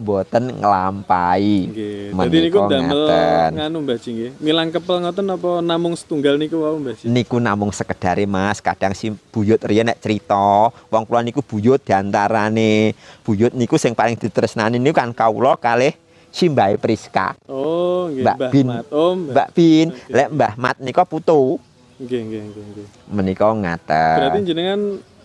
mboten 0.00 0.44
nglampahi. 0.64 1.58
Nggih. 1.68 2.08
Dadi 2.08 2.16
Menika 2.16 2.40
niku 2.40 2.58
ngaten. 2.64 3.50
nganu 3.60 3.78
Mbah 3.84 3.98
Ji 4.00 4.10
nggih. 4.16 4.30
Milang 4.40 4.68
kepel 4.72 4.96
ngoten 5.04 5.26
apa 5.28 5.50
namung 5.60 5.92
setunggal 5.92 6.40
niku 6.40 6.64
wau 6.64 6.80
Mbah 6.80 6.96
Ji? 6.96 7.04
niku 7.12 7.36
namung 7.36 7.68
sekedare 7.68 8.24
Mas, 8.24 8.64
kadang 8.64 8.96
si 8.96 9.12
buyut 9.12 9.60
riyen 9.60 9.92
nek 9.92 10.00
cerita, 10.00 10.72
wong 10.88 11.04
kula 11.04 11.20
niku 11.20 11.44
buyut 11.44 11.84
diantarane 11.84 12.96
buyut 13.22 13.52
niku 13.52 13.76
sing 13.76 13.92
paling 13.92 14.16
ditresnani 14.16 14.80
niku 14.80 14.96
kan 14.96 15.12
kawula 15.12 15.60
kalih 15.60 15.92
Simbahe 16.34 16.74
Priska, 16.74 17.38
Oh, 17.46 18.10
nggih 18.10 18.26
Mbak 18.26 18.38
Bin. 18.50 18.66
Mat. 18.66 18.84
Oh. 18.90 19.14
Mbak 19.14 19.48
Bin, 19.54 19.86
lek 20.10 20.28
Mbah 20.34 20.54
Mat 20.58 20.76
nika 20.82 21.06
putu, 21.06 21.62
Nggih, 21.94 22.20
nggih, 22.26 22.40
nggih, 22.50 22.64
nggih. 22.74 22.86
menika 23.06 23.46
ngaten. 23.54 24.16
Berarti 24.18 24.38
jenengan 24.42 24.80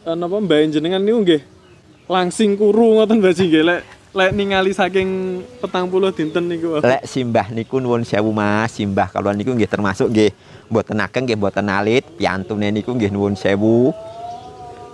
eh, 0.05 0.15
napa 0.15 0.37
mbah 0.37 0.59
jenengan 0.69 1.01
niku 1.01 1.19
nggih 1.25 1.41
langsing 2.09 2.57
kuru 2.57 2.97
ngoten 2.97 3.21
Mbah 3.21 3.33
Ji 3.37 3.45
nggih 3.45 3.63
lek 3.65 3.81
lek 4.09 4.33
ningali 4.33 4.73
saking 4.73 5.41
petang 5.61 5.85
puluh 5.85 6.09
dinten 6.09 6.49
niku. 6.49 6.81
Lek 6.81 7.05
simbah 7.05 7.53
niku 7.53 7.77
nuwun 7.77 8.01
sewu 8.01 8.33
Mas, 8.33 8.73
simbah 8.73 9.05
kalau 9.13 9.29
niku 9.29 9.53
nggih 9.53 9.69
termasuk 9.69 10.09
nggih 10.09 10.33
mboten 10.69 10.97
ageng 10.97 11.29
nggih 11.29 11.37
mboten 11.37 11.69
alit, 11.69 12.05
piantune 12.17 12.73
niku 12.73 12.97
nggih 12.97 13.13
nuwun 13.13 13.37
sewu. 13.37 13.93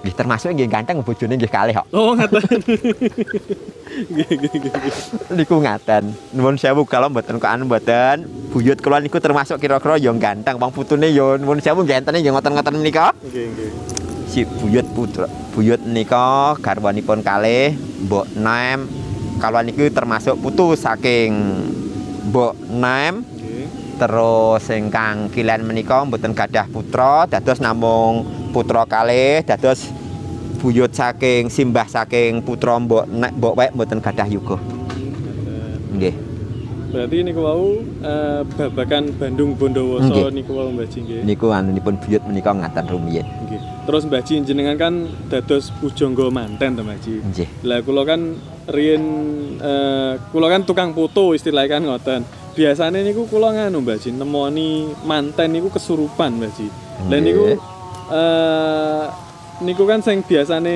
Nggih 0.06 0.22
termasuk 0.22 0.54
nggih 0.54 0.70
ganteng 0.70 1.02
bojone 1.02 1.34
nggih 1.34 1.50
kalih 1.50 1.74
kok. 1.82 1.90
Oh, 1.90 2.14
ngaten. 2.14 2.62
Nggih, 4.06 4.30
nggih, 4.38 4.54
nggih. 4.54 4.70
nggih. 4.70 4.94
niku 5.34 5.58
ngaten. 5.58 6.14
Nuwun 6.38 6.62
sewu 6.62 6.86
kalau 6.86 7.10
mboten 7.10 7.42
kok 7.42 7.50
anu 7.50 7.66
mboten. 7.66 8.30
Buyut 8.54 8.78
kula 8.86 9.02
niku 9.02 9.18
termasuk 9.18 9.58
kira-kira 9.58 9.98
ya 9.98 10.14
ganteng, 10.14 10.62
wong 10.62 10.70
putune 10.78 11.10
ya 11.10 11.42
nuwun 11.42 11.58
sewu 11.58 11.82
gantene 11.90 12.22
ya 12.22 12.30
ngoten-ngoten 12.30 12.78
menika. 12.78 13.18
Nggih, 13.26 13.46
nggih. 13.50 13.70
Si 14.30 14.46
buyut 14.46 14.86
putra 14.94 15.26
buyut 15.58 15.82
nika 15.82 16.54
garwanipun 16.62 17.26
kalih 17.26 17.74
Mbok 18.06 18.30
Nem. 18.38 18.86
Kalau 19.42 19.66
niku 19.66 19.90
termasuk 19.90 20.38
putu 20.38 20.78
saking 20.78 21.34
Mbok 22.30 22.54
Nem 22.70 23.26
Nggih. 23.26 23.66
terus 23.98 24.70
ingkang 24.70 25.34
kilen 25.34 25.66
menika 25.66 26.06
mboten 26.06 26.38
gadah 26.38 26.70
putra 26.70 27.26
dados 27.26 27.58
namung 27.58 28.45
putra 28.56 28.88
kalih 28.88 29.44
dados 29.44 29.92
buyut 30.64 30.96
saking 30.96 31.52
simbah 31.52 31.84
saking 31.92 32.40
putra 32.40 32.80
mbok 32.80 33.04
nek 33.12 33.36
mbok 33.36 33.54
wek 33.60 33.76
mboten 33.76 34.00
gadah 34.00 34.28
yuga 34.32 34.56
nggih 35.92 36.16
Berarti 36.96 37.28
niku 37.28 37.44
wau 37.44 37.84
eh, 37.84 38.42
babakan 38.56 39.12
Bandung 39.20 39.52
Bondowoso 39.60 40.32
niku 40.32 40.56
wau 40.56 40.72
Mbah 40.72 40.88
Ji 40.88 41.04
nggih. 41.04 41.28
niku 41.28 41.52
anunipun 41.52 42.00
buyut 42.00 42.24
menika 42.24 42.56
ngaten 42.56 42.88
rumiyin 42.88 43.28
Nggih. 43.28 43.60
Terus 43.84 44.08
Mbah 44.08 44.24
Ji 44.24 44.40
jenengan 44.48 44.80
kan 44.80 44.94
dados 45.28 45.76
pujangga 45.84 46.32
manten 46.32 46.80
to 46.80 46.88
Mbah 46.88 46.96
Ji. 47.04 47.20
nggih 47.20 47.50
Lah 47.68 47.84
kula 47.84 48.08
kan 48.08 48.40
riyen 48.72 49.04
eh, 49.60 50.16
kula 50.32 50.48
kan 50.48 50.64
tukang 50.64 50.96
foto 50.96 51.36
istilahnya 51.36 51.68
kan 51.68 51.82
ngoten. 51.84 52.22
Biasane 52.56 53.04
niku 53.04 53.28
kula 53.28 53.52
nganu 53.52 53.84
Mbah 53.84 54.00
Ji 54.00 54.16
nemoni 54.16 54.88
manten 55.04 55.52
niku 55.52 55.68
kesurupan 55.76 56.40
Mbah 56.40 56.52
Ji. 56.56 56.72
Lah 57.12 57.20
niku 57.20 57.60
eh 58.10 59.04
niku 59.62 59.88
kan 59.88 60.04
sing 60.04 60.22
biasane 60.22 60.76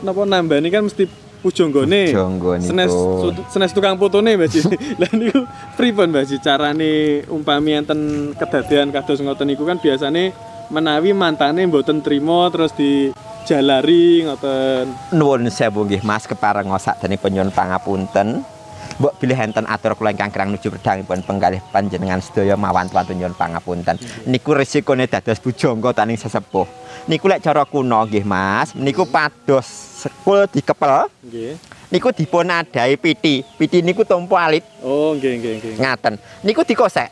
napa 0.00 0.22
nambani 0.22 0.68
kan 0.68 0.84
mesti 0.84 1.08
pujanggane. 1.40 2.12
Pujangga 2.12 2.52
niku. 2.60 2.68
Senes 2.68 2.92
su- 2.92 3.44
senes 3.48 3.72
tukang 3.72 3.96
fotone 3.96 4.36
Mbah 4.36 4.48
Ji. 4.48 4.60
Lah 5.00 5.08
niku 5.10 5.48
pripun 5.74 6.12
Mbah 6.12 6.24
Ji 6.24 6.36
carane 6.36 7.24
umpami 7.26 7.72
enten 7.74 8.00
kedadian 8.36 8.92
kados 8.92 9.18
ngoten 9.18 9.48
niku 9.48 9.64
kan 9.64 9.80
biasane 9.80 10.36
menawi 10.68 11.10
mantane 11.10 11.64
mboten 11.64 11.98
trima 11.98 12.46
terus 12.52 12.76
dijalari 12.76 14.22
ngoten. 14.22 15.16
nuwun 15.16 15.48
sewu 15.48 15.88
nggih 15.88 16.04
Mas 16.04 16.28
kepareng 16.28 16.68
sakdene 16.76 17.16
penyuwun 17.16 17.50
pangapunten 17.50 18.44
Mbok 19.00 19.16
bilih 19.16 19.38
enten 19.40 19.64
atur 19.64 19.96
kula 19.96 20.12
ingkang 20.12 20.28
kirang 20.28 20.52
nuju 20.52 20.68
pedangipun 20.70 21.24
penggalih 21.24 21.64
panjenengan 21.72 22.20
sedaya 22.20 22.52
mawan 22.52 22.84
tuwantun 22.84 23.16
nyuwun 23.16 23.32
pangapunten. 23.32 23.96
Niku 24.28 24.52
resikone 24.52 25.08
dados 25.08 25.40
bujangga 25.40 25.96
taning 25.96 26.20
sesepuh. 26.20 26.68
Niku 27.08 27.24
lek 27.24 27.40
cara 27.40 27.64
kuno 27.64 28.04
nggih 28.04 28.22
Mas, 28.22 28.76
niku 28.76 29.08
pados 29.08 29.64
sekul 30.04 30.44
dikepel, 30.46 31.08
Nggih. 31.24 31.56
niku 31.88 32.12
dipun 32.12 32.44
adahi 32.46 33.00
piti. 33.00 33.40
Piti 33.56 33.80
niku 33.80 34.04
tumpu 34.04 34.36
alit 34.36 34.68
Oh, 34.84 35.16
nggih 35.16 35.32
nggih 35.34 35.52
nggih. 35.56 35.74
ngaten. 35.80 36.14
Niku 36.44 36.60
dikosek. 36.60 37.08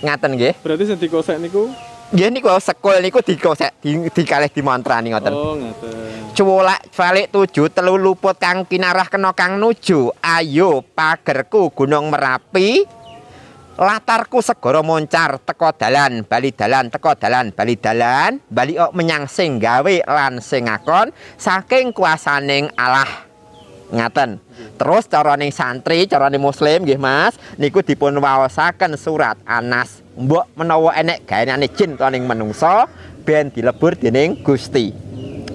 Ngaten 0.00 0.30
nggih. 0.32 0.54
Berarti 0.62 0.86
sing 0.86 0.98
dikosek 0.98 1.42
niku 1.42 1.66
Nggih 2.12 2.28
niku 2.28 2.52
sekul 2.60 3.00
niku 3.00 3.24
dikosek, 3.24 3.80
di, 3.80 3.96
dikalih 4.12 4.52
dimontrani 4.52 5.16
ngoten. 5.16 5.32
Oh, 5.32 5.56
ngaten. 5.56 6.36
Cuwolak 6.36 6.92
balik 6.92 7.32
tujuh 7.32 7.72
telu 7.72 7.96
luput 7.96 8.36
kang 8.36 8.68
kinarah 8.68 9.08
kena 9.08 9.32
kang 9.32 9.56
nuju 9.56 10.12
ayo 10.20 10.84
pagerku 10.92 11.72
gunung 11.72 12.12
merapi 12.12 12.84
latarku 13.80 14.44
segara 14.44 14.84
moncar 14.84 15.40
teko 15.40 15.72
dalan 15.72 16.28
bali 16.28 16.52
dalan 16.52 16.92
teko 16.92 17.16
dalan 17.16 17.56
bali 17.56 17.80
dalan 17.80 18.36
bali 18.44 18.76
ok 18.76 18.92
menyang 18.92 19.24
sing 19.24 19.56
gawe 19.56 19.96
lan 20.04 20.44
sing 20.44 20.68
ngakon 20.68 21.08
saking 21.40 21.96
kuasaning 21.96 22.68
Allah 22.76 23.31
ngaten. 23.92 24.40
Terus 24.80 25.04
caraning 25.06 25.52
santri 25.52 26.08
caraning 26.08 26.40
muslim 26.40 26.82
nggih 26.82 26.98
Mas 26.98 27.36
niku 27.60 27.84
dipun 27.84 28.16
waosaken 28.16 28.96
surat 28.96 29.36
Anas. 29.44 30.00
Mbok 30.16 30.56
menawa 30.56 30.96
enek 30.96 31.24
gaenane 31.28 31.68
jin 31.72 31.96
utawa 31.96 32.12
menungso 32.12 32.88
ben 33.22 33.52
dilebur 33.52 33.94
dening 33.94 34.40
Gusti. 34.40 34.92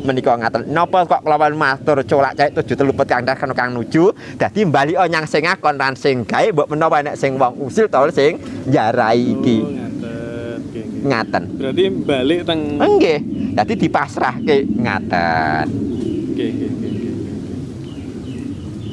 Menika 0.06 0.38
ngaten. 0.38 0.70
Napa 0.72 1.04
kok 1.04 1.26
kelawan 1.26 1.58
matur 1.58 2.00
colak 2.06 2.38
cek 2.38 2.56
tujuh 2.56 2.78
telupet 2.80 3.10
kang 3.10 3.26
kang 3.28 3.52
kang 3.52 3.70
nuju? 3.76 4.14
Dadi 4.40 4.64
mbali 4.64 4.96
nyang 4.96 5.26
sing 5.28 5.44
ngakon 5.44 5.76
lan 5.76 5.98
sing 5.98 6.24
gawe 6.24 6.48
mbok 6.54 6.70
menawa 6.72 7.04
enek 7.04 7.18
sing 7.20 7.36
wong 7.36 7.60
usil 7.66 7.90
utawa 7.90 8.08
sing 8.14 8.40
njarai 8.70 9.36
iki. 9.36 9.58
Oh, 9.60 9.88
ngaten. 11.08 11.44
Berarti 11.58 11.84
balik 11.92 12.40
teng 12.48 12.60
nggih. 12.78 13.20
Dadi 13.58 13.74
dipasrahke. 13.76 14.58
Ngaten. 14.80 15.66
Nggih, 16.34 16.50
nggih, 16.54 16.70
nggih, 16.70 17.07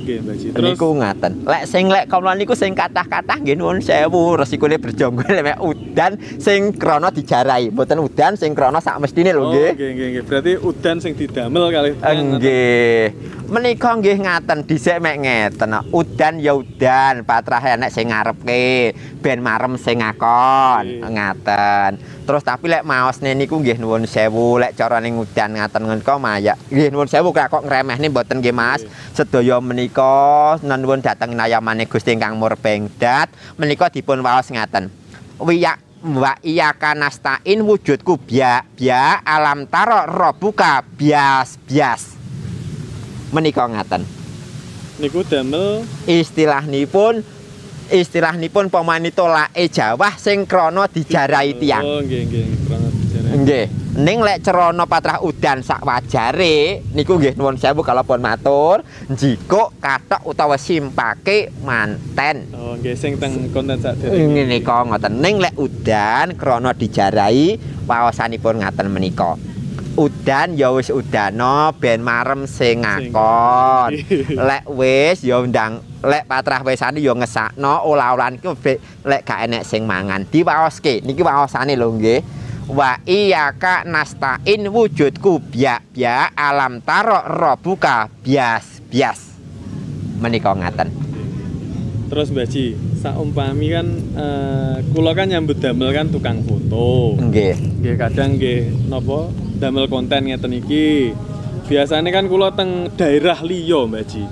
nggih. 0.05 0.19
Mbak 0.21 0.35
Ji. 0.37 0.49
Terus 0.53 0.69
niku 0.77 0.89
ngaten 0.95 1.33
lek 1.43 1.65
sing 1.65 1.85
lek 1.89 2.05
kawula 2.07 2.37
niku 2.37 2.53
sing 2.53 2.77
kathah-kathah 2.77 3.41
nggih 3.41 3.57
nuwun 3.57 3.81
sewu 3.81 4.37
resikone 4.37 4.77
berjonggo 4.77 5.25
lek 5.37 5.59
udan 5.59 6.13
sing 6.37 6.77
krana 6.77 7.09
dijarai 7.09 7.73
mboten 7.73 7.99
udan 7.99 8.37
sing 8.37 8.53
krana 8.53 8.79
sak 8.79 9.01
mestine 9.01 9.33
lho 9.33 9.43
Oh, 9.45 9.53
nggih 9.53 9.73
nggih, 9.77 9.91
nggih, 9.93 10.09
nggih. 10.13 10.23
Berarti 10.25 10.53
udan 10.61 10.97
sing 11.01 11.13
didamel 11.17 11.69
kali 11.69 11.91
Nggih. 11.97 13.05
Menika 13.45 13.93
nggih 13.93 14.25
ngaten 14.25 14.65
dhisik 14.65 15.05
mek 15.05 15.21
ngeten. 15.21 15.77
Udan 15.93 16.41
ya 16.41 16.57
udan, 16.57 17.29
patrah 17.29 17.61
enek 17.61 17.93
sing 17.93 18.09
ngarepke, 18.09 18.97
ben 19.21 19.45
marem 19.45 19.77
sing 19.77 20.01
ngakon. 20.01 21.05
Ngaten. 21.05 22.01
Terus 22.25 22.41
tapi 22.41 22.73
lek 22.73 22.89
maosne 22.89 23.37
niku 23.37 23.61
nggih 23.61 23.77
nuwun 23.77 24.09
sewu, 24.09 24.57
lek 24.57 24.73
cara 24.73 24.97
ning 25.05 25.21
udan 25.21 25.61
ngaten 25.61 25.85
menika 25.85 26.17
maya. 26.17 26.57
Nggih 26.73 26.89
nuwun 26.89 27.05
sewu 27.05 27.37
kok 27.37 27.53
ngremehne 27.69 28.09
mboten 28.09 28.41
nggih 28.41 28.57
Mas. 28.57 28.81
Sedaya 29.13 29.61
menika 29.61 30.57
nuwun 30.65 31.05
dhateng 31.05 31.37
nayamane 31.37 31.85
Gusti 31.85 32.17
ingkang 32.17 32.41
murbengdat, 32.41 33.29
menika 33.61 33.93
dipun 33.93 34.25
waos 34.25 34.49
ngaten. 34.49 34.89
Wiya 35.37 35.77
wa 36.01 36.33
iya 36.41 36.73
kanastain 36.73 37.61
wujudku 37.61 38.17
bia 38.25 38.65
bia 38.77 39.21
alam 39.25 39.65
taro 39.69 40.05
robuka 40.05 40.85
bias 40.97 41.57
bias 41.65 42.14
menika 43.35 43.67
ngaten 43.67 44.07
niku 45.03 45.27
damel 45.27 45.83
Istilahipun 46.07 47.27
istilahipun 47.93 48.73
pemanito 48.73 49.29
lae 49.29 49.69
Jawa 49.69 50.17
sing 50.17 50.49
krana 50.49 50.89
dijarai 50.89 51.53
tiyang. 51.59 51.85
Oh, 51.85 52.01
nggih 52.01 52.23
nggih, 52.29 52.45
krono 52.65 52.89
dijarai. 52.89 53.33
Nggih. 53.45 53.67
Ning 53.95 54.19
lek 54.27 54.43
cerana 54.43 54.85
patrah 54.91 55.23
udan 55.23 55.63
sak 55.63 55.85
wajare 55.87 56.83
niku 56.97 57.21
nggih 57.21 57.39
nuwun 57.39 57.61
sewu 57.61 57.85
kalipun 57.85 58.19
matur, 58.19 58.83
njikuk 59.13 59.77
kathok 59.79 60.25
utawa 60.27 60.57
simpake 60.57 61.53
manten. 61.63 62.49
Oh, 62.57 62.75
nggih 62.81 62.97
sing 62.97 63.21
teng 63.21 63.53
konten 63.53 63.79
sadherenge. 63.79 64.33
Ngene 64.33 64.59
kok 64.65 64.89
ngoten. 64.89 65.13
Ning 65.21 65.39
lek 65.39 65.55
udan 65.61 66.35
krana 66.41 66.73
dijarai 66.73 67.61
waosanipun 67.85 68.65
ngaten 68.65 68.89
menika. 68.89 69.37
Udan 69.95 70.59
ya 70.59 70.75
wis 70.75 70.91
udana 70.91 71.71
ben 71.71 72.03
marem 72.03 72.51
sing 72.51 72.83
ngakon. 72.83 73.95
Lek 74.35 74.67
wis 74.67 75.23
ya 75.23 75.39
ndang 75.47 75.79
lek 76.03 76.27
patrah 76.27 76.67
wesane 76.67 76.99
ya 76.99 77.15
ngesakno 77.15 77.87
olah-olahan 77.87 78.43
iku 78.43 78.59
be- 78.59 78.83
lek 79.07 79.23
gak 79.23 79.47
enek 79.47 79.63
sing 79.63 79.87
mangan 79.87 80.27
diwaoske. 80.27 80.99
Niki 81.07 81.23
waosane 81.23 81.79
lho 81.79 81.95
nggih. 81.95 82.27
Wa 82.75 82.99
iyyaka 83.07 83.87
nasta'in 83.87 84.67
wujudku 84.67 85.39
biak-biak 85.55 86.35
alam 86.35 86.83
taro 86.83 87.23
robuka 87.31 88.11
bias-bias. 88.27 89.39
Menika 90.19 90.59
ngaten. 90.59 90.91
Terus 92.11 92.35
Mbak 92.35 92.47
Ji, 92.51 92.75
saumpami 92.99 93.71
kan 93.71 93.87
eh, 94.19 94.77
kula 94.91 95.15
kan 95.15 95.31
nyambut 95.31 95.63
damel 95.63 95.95
kan 95.95 96.11
tukang 96.11 96.43
foto. 96.43 97.15
Nggih. 97.15 97.55
Nggih 97.79 97.95
kadang 97.95 98.35
nggih 98.43 98.91
napa 98.91 99.31
damel 99.65 99.89
konten 99.89 100.29
ngeten 100.29 100.53
iki. 100.53 101.17
Biasanya 101.65 102.13
kan 102.13 102.29
kula 102.29 102.53
teng 102.53 102.93
daerah 103.01 103.41
liya 103.41 103.89
Mbak 103.89 104.05
Ji. 104.05 104.25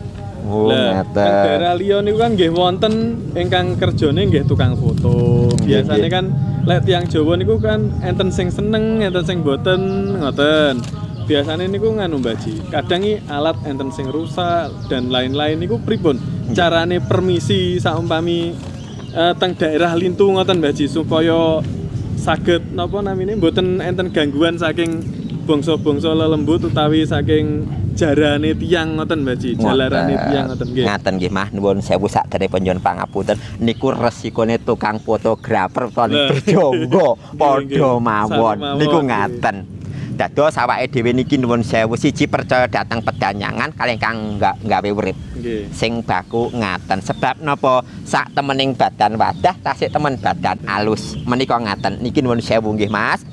Oh, 0.45 0.69
Lah, 0.69 1.01
teng 1.17 1.33
daerah 1.49 1.73
liya 1.73 2.05
niku 2.05 2.21
kan 2.21 2.37
nggih 2.37 2.53
wonten 2.53 3.17
ingkang 3.33 3.81
kerjane 3.81 4.29
nggih 4.29 4.45
tukang 4.45 4.77
foto. 4.77 5.49
Biasanya 5.65 6.09
kan 6.13 6.25
lek 6.69 6.85
tiang 6.85 7.09
Jawa 7.09 7.41
niku 7.41 7.57
kan 7.57 7.89
enten 8.05 8.29
sing 8.29 8.53
seneng, 8.53 9.01
enten 9.01 9.25
sing 9.25 9.41
boten, 9.41 9.81
ngoten. 10.21 10.85
Biasanya 11.25 11.65
niku 11.65 11.97
nganu 11.97 12.21
Mbak 12.21 12.37
Ji. 12.45 12.61
Kadang 12.69 13.01
alat 13.33 13.57
enten 13.65 13.89
sing 13.89 14.13
rusak 14.13 14.69
dan 14.93 15.09
lain-lain 15.09 15.57
niku 15.57 15.81
pripun? 15.81 16.21
Carane 16.53 17.01
permisi 17.01 17.81
saumpami 17.81 18.53
eh, 19.17 19.33
teng 19.41 19.57
daerah 19.57 19.97
lintu 19.97 20.29
ngoten 20.29 20.61
Mbak 20.61 20.73
Ji 20.77 20.85
supaya 20.93 21.65
saged 22.23 22.77
napa 22.77 23.03
namine 23.03 23.35
mboten 23.35 23.83
enten 23.83 24.15
gangguan 24.15 24.55
saking 24.55 25.03
bangsa-bangsa 25.43 26.15
lelembut 26.15 26.71
utawi 26.71 27.03
saking 27.03 27.67
jarane 27.99 28.55
tiang 28.57 28.97
ngoten 28.97 29.27
Mbak 29.27 29.37
Ji, 29.37 29.51
jalarane 29.59 30.15
tiang 30.17 30.45
ngoten 30.49 30.67
nggih. 30.73 30.85
Ngaten 30.89 31.13
nggih 31.19 31.33
Mah 31.33 31.49
nuwun 31.53 31.79
sewu 31.85 32.07
sakdene 32.09 32.49
panjenengan 32.49 32.81
pangapunten 32.81 33.37
niku 33.61 33.93
resikone 33.93 34.57
tukang 34.63 35.03
fotografer 35.03 35.91
Lah. 35.91 36.31
berjonggo 36.33 37.19
padha 37.41 37.91
mawon. 37.99 38.57
Niku 38.79 38.99
ngaten. 39.05 39.57
Dados 40.13 40.61
awake 40.61 40.93
dhewe 40.93 41.17
niki 41.17 41.41
nuwun 41.41 41.65
sewu 41.65 41.97
siji 41.97 42.29
percaya 42.29 42.69
datang 42.69 43.01
pedanyangan 43.01 43.73
kalih 43.73 43.97
kang 43.97 44.37
nggak 44.39 44.61
gawe 44.63 44.89
urip. 44.93 45.17
Sing 45.73 46.05
baku 46.05 46.53
ngaten 46.53 47.01
sebab 47.03 47.41
napa 47.43 47.83
sak 48.07 48.31
temening 48.37 48.77
badan 48.77 49.17
wadah 49.19 49.57
tasik 49.65 49.91
temen 49.91 50.21
badan 50.21 50.61
alus. 50.69 51.17
Menika 51.27 51.59
ngaten. 51.59 51.99
Niki 51.99 52.21
nuwun 52.23 52.39
sewu 52.45 52.77
nggih 52.77 52.93
Mas. 52.93 53.25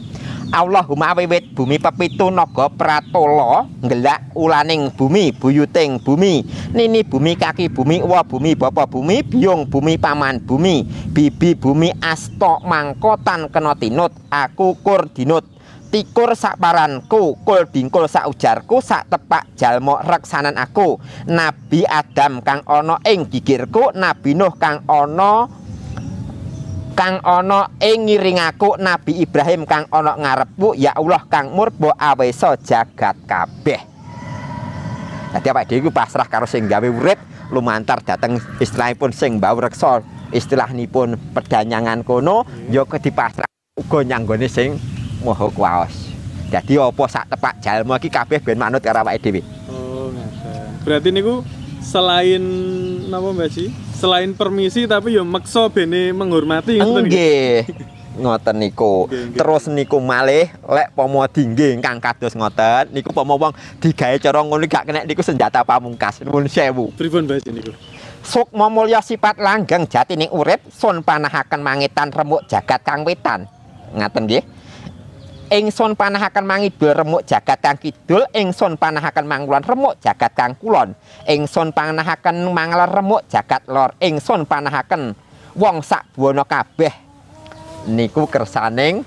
Allahumma 0.49 1.13
wiwit 1.13 1.53
bumi 1.53 1.77
pepitu 1.77 2.33
naga 2.33 2.73
pratala 2.73 3.69
ngelak 3.85 4.33
ulaning 4.33 4.89
bumi 4.89 5.29
buyuting 5.29 6.01
bumi 6.01 6.41
nini 6.73 7.05
bumi 7.05 7.37
kaki 7.37 7.69
bumi 7.69 8.01
wa 8.01 8.25
bumi 8.25 8.57
bapa 8.57 8.89
bumi 8.89 9.21
biung 9.21 9.69
bumi 9.69 10.01
paman 10.01 10.41
bumi 10.41 10.81
bibi 11.13 11.53
bumi 11.53 11.93
asta 12.01 12.65
mangkotan 12.65 13.53
kena 13.53 13.77
tinut 13.77 14.09
aku 14.33 14.73
kur 14.81 15.05
dinut. 15.13 15.45
Tikur 15.89 16.37
sak 16.37 16.61
paranku 16.61 17.33
kul 17.41 17.65
dingkul 17.65 18.05
sak 18.05 18.29
ujarku 18.29 18.77
sak 18.77 19.09
tepak 19.09 19.57
jalma 19.57 20.05
reksanan 20.05 20.53
aku. 20.53 21.01
Nabi 21.25 21.81
Adam 21.81 22.45
kang 22.45 22.61
ana 22.69 23.01
ing 23.09 23.25
gigirku 23.25 23.89
nabi 23.97 24.37
Nuh 24.37 24.53
kang 24.61 24.85
ana 24.85 25.49
kang 26.99 27.23
ana 27.23 27.71
ing 27.79 28.11
ngiring 28.11 28.43
aku 28.43 28.75
Nabi 28.75 29.23
Ibrahim 29.23 29.63
kang 29.63 29.87
ana 29.87 30.19
ngarepku 30.19 30.75
ya 30.75 30.91
Allah 30.91 31.23
kang 31.31 31.55
murba 31.55 31.95
awesa 31.95 32.59
jagat 32.59 33.15
kabeh. 33.23 33.79
Dadi 35.31 35.47
awake 35.47 35.71
dhewe 35.71 35.87
iku 35.87 35.91
pasrah 35.95 36.27
karo 36.27 36.43
sing 36.43 36.67
gawe 36.67 36.83
urip 36.83 37.15
lumantar 37.55 38.03
dateng 38.03 38.35
istilahipun 38.59 39.15
sing 39.15 39.39
mbau 39.39 39.63
reksa 39.63 40.03
istilahipun 40.35 41.15
pedanyangan 41.31 42.03
kono 42.03 42.43
ya 42.67 42.83
kedipasrah 42.83 43.47
uga 43.79 44.03
nyanggone 44.03 44.51
sing 44.51 44.75
moho 45.23 45.47
kuwaos. 45.55 46.11
Dadi 46.51 46.75
apa 46.75 47.03
sak 47.07 47.31
tepak 47.31 47.63
jalma 47.63 47.95
iki 47.95 48.11
kabeh 48.11 48.43
ben 48.43 48.59
manut 48.59 48.83
karo 48.83 49.07
awake 49.07 49.23
dhewe. 49.23 49.39
Oh, 49.71 50.11
ngaten. 50.11 50.83
Berarti 50.83 51.15
niku 51.15 51.47
selain 51.79 52.43
napa 53.07 53.31
Mbak 53.31 53.47
Ji? 53.55 53.71
Selain 53.99 54.31
permisi 54.31 54.87
tapi 54.87 55.19
yo 55.19 55.27
meksa 55.27 55.67
bene 55.67 56.15
menghormati 56.15 56.79
ngoten 56.79 57.11
nggih. 57.11 57.67
Ngoten 58.15 58.55
niku. 58.55 59.11
Terus 59.11 59.67
niku 59.67 59.99
malih 59.99 60.47
lek 60.71 60.95
pomo 60.95 61.19
dingge 61.27 61.75
ingkang 61.75 61.99
kados 61.99 62.31
ngoten 62.31 62.95
niku 62.95 63.11
pomo 63.11 63.35
wong 63.35 63.51
digawe 63.83 64.15
cara 64.15 64.39
ngono 64.39 64.63
gak 64.71 64.87
kena 64.87 65.03
niku 65.03 65.19
senjata 65.19 65.67
pamungkas 65.67 66.23
nuwun 66.23 66.47
sewu. 66.47 66.95
Pripun 66.95 67.27
Ji 67.27 67.51
niku? 67.51 67.75
Sukma 68.23 68.71
mulya 68.71 69.03
sifat 69.03 69.35
langgeng 69.35 69.83
jati 69.83 70.15
ning 70.15 70.31
urip 70.31 70.63
sun 70.71 71.03
panahaken 71.03 71.59
mangitan 71.59 72.07
remuk 72.15 72.47
jagat 72.47 72.79
kang 72.87 73.03
wetan. 73.03 73.51
Ngaten 73.99 74.23
nggih. 74.31 74.43
Ingsun 75.49 75.97
panahaken 75.97 76.45
mangidul 76.45 76.93
remuk 76.93 77.25
jagat 77.25 77.57
kang 77.57 77.73
kidul, 77.81 78.21
ingsun 78.37 78.77
panahaken 78.77 79.25
mangulon 79.25 79.65
remuk 79.65 79.97
jagat 79.97 80.37
kang 80.37 80.53
kulon. 80.53 80.93
Ingsun 81.25 81.73
panahaken 81.73 82.53
mangler 82.53 82.85
remuk 82.85 83.25
jagat 83.25 83.65
lor, 83.65 83.97
ingsun 83.97 84.45
panahaken 84.45 85.17
wong 85.57 85.81
sak 85.81 86.05
buwana 86.13 86.45
kabeh 86.45 86.93
niku 87.89 88.29
kersaning 88.29 89.01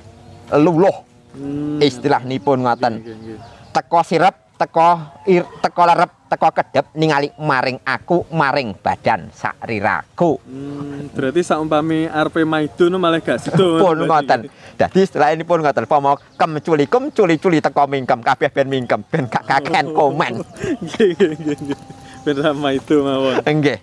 luluh 0.58 1.14
Hmm, 1.32 1.80
istilahipun 1.80 2.60
ngoten. 2.60 3.00
nggih, 3.00 3.16
nggih, 3.16 3.36
nggih. 3.40 3.72
Teko 3.72 4.04
sirep, 4.04 4.36
teko 4.62 4.90
ir, 5.26 5.42
teko 5.58 5.82
lerep, 5.82 6.10
teko 6.30 6.48
kedep 6.54 6.86
ningali 6.94 7.34
maring 7.42 7.82
aku, 7.82 8.30
maring 8.30 8.78
badan 8.78 9.26
sakriraku. 9.34 10.38
Hmm, 10.46 11.10
berarti 11.10 11.42
saumpami 11.42 12.06
maido 12.46 12.86
no 12.86 13.02
malah 13.02 13.18
gak 13.18 13.42
sido. 13.42 13.74
pun 13.82 14.06
ngoten. 14.06 14.46
Dadi 14.78 15.00
setelah 15.02 15.34
ini 15.34 15.42
pun 15.42 15.58
ngoten. 15.58 15.90
Pomo 15.90 16.14
kem 16.38 16.62
culi 16.62 16.86
kem 16.86 17.10
culi 17.10 17.42
culi 17.42 17.58
teko 17.58 17.90
mingkem 17.90 18.22
kabeh 18.22 18.50
ben 18.54 18.70
mingkem 18.70 19.02
ben 19.02 19.26
gak 19.26 19.50
kakean 19.50 19.90
komen. 19.90 20.46
Nggih, 20.86 21.10
nggih, 21.18 21.30
nggih, 21.42 21.56
nggih. 21.58 21.78
Ben 22.22 22.54
maido 22.54 22.96
mawon. 23.02 23.42
Nggih. 23.42 23.78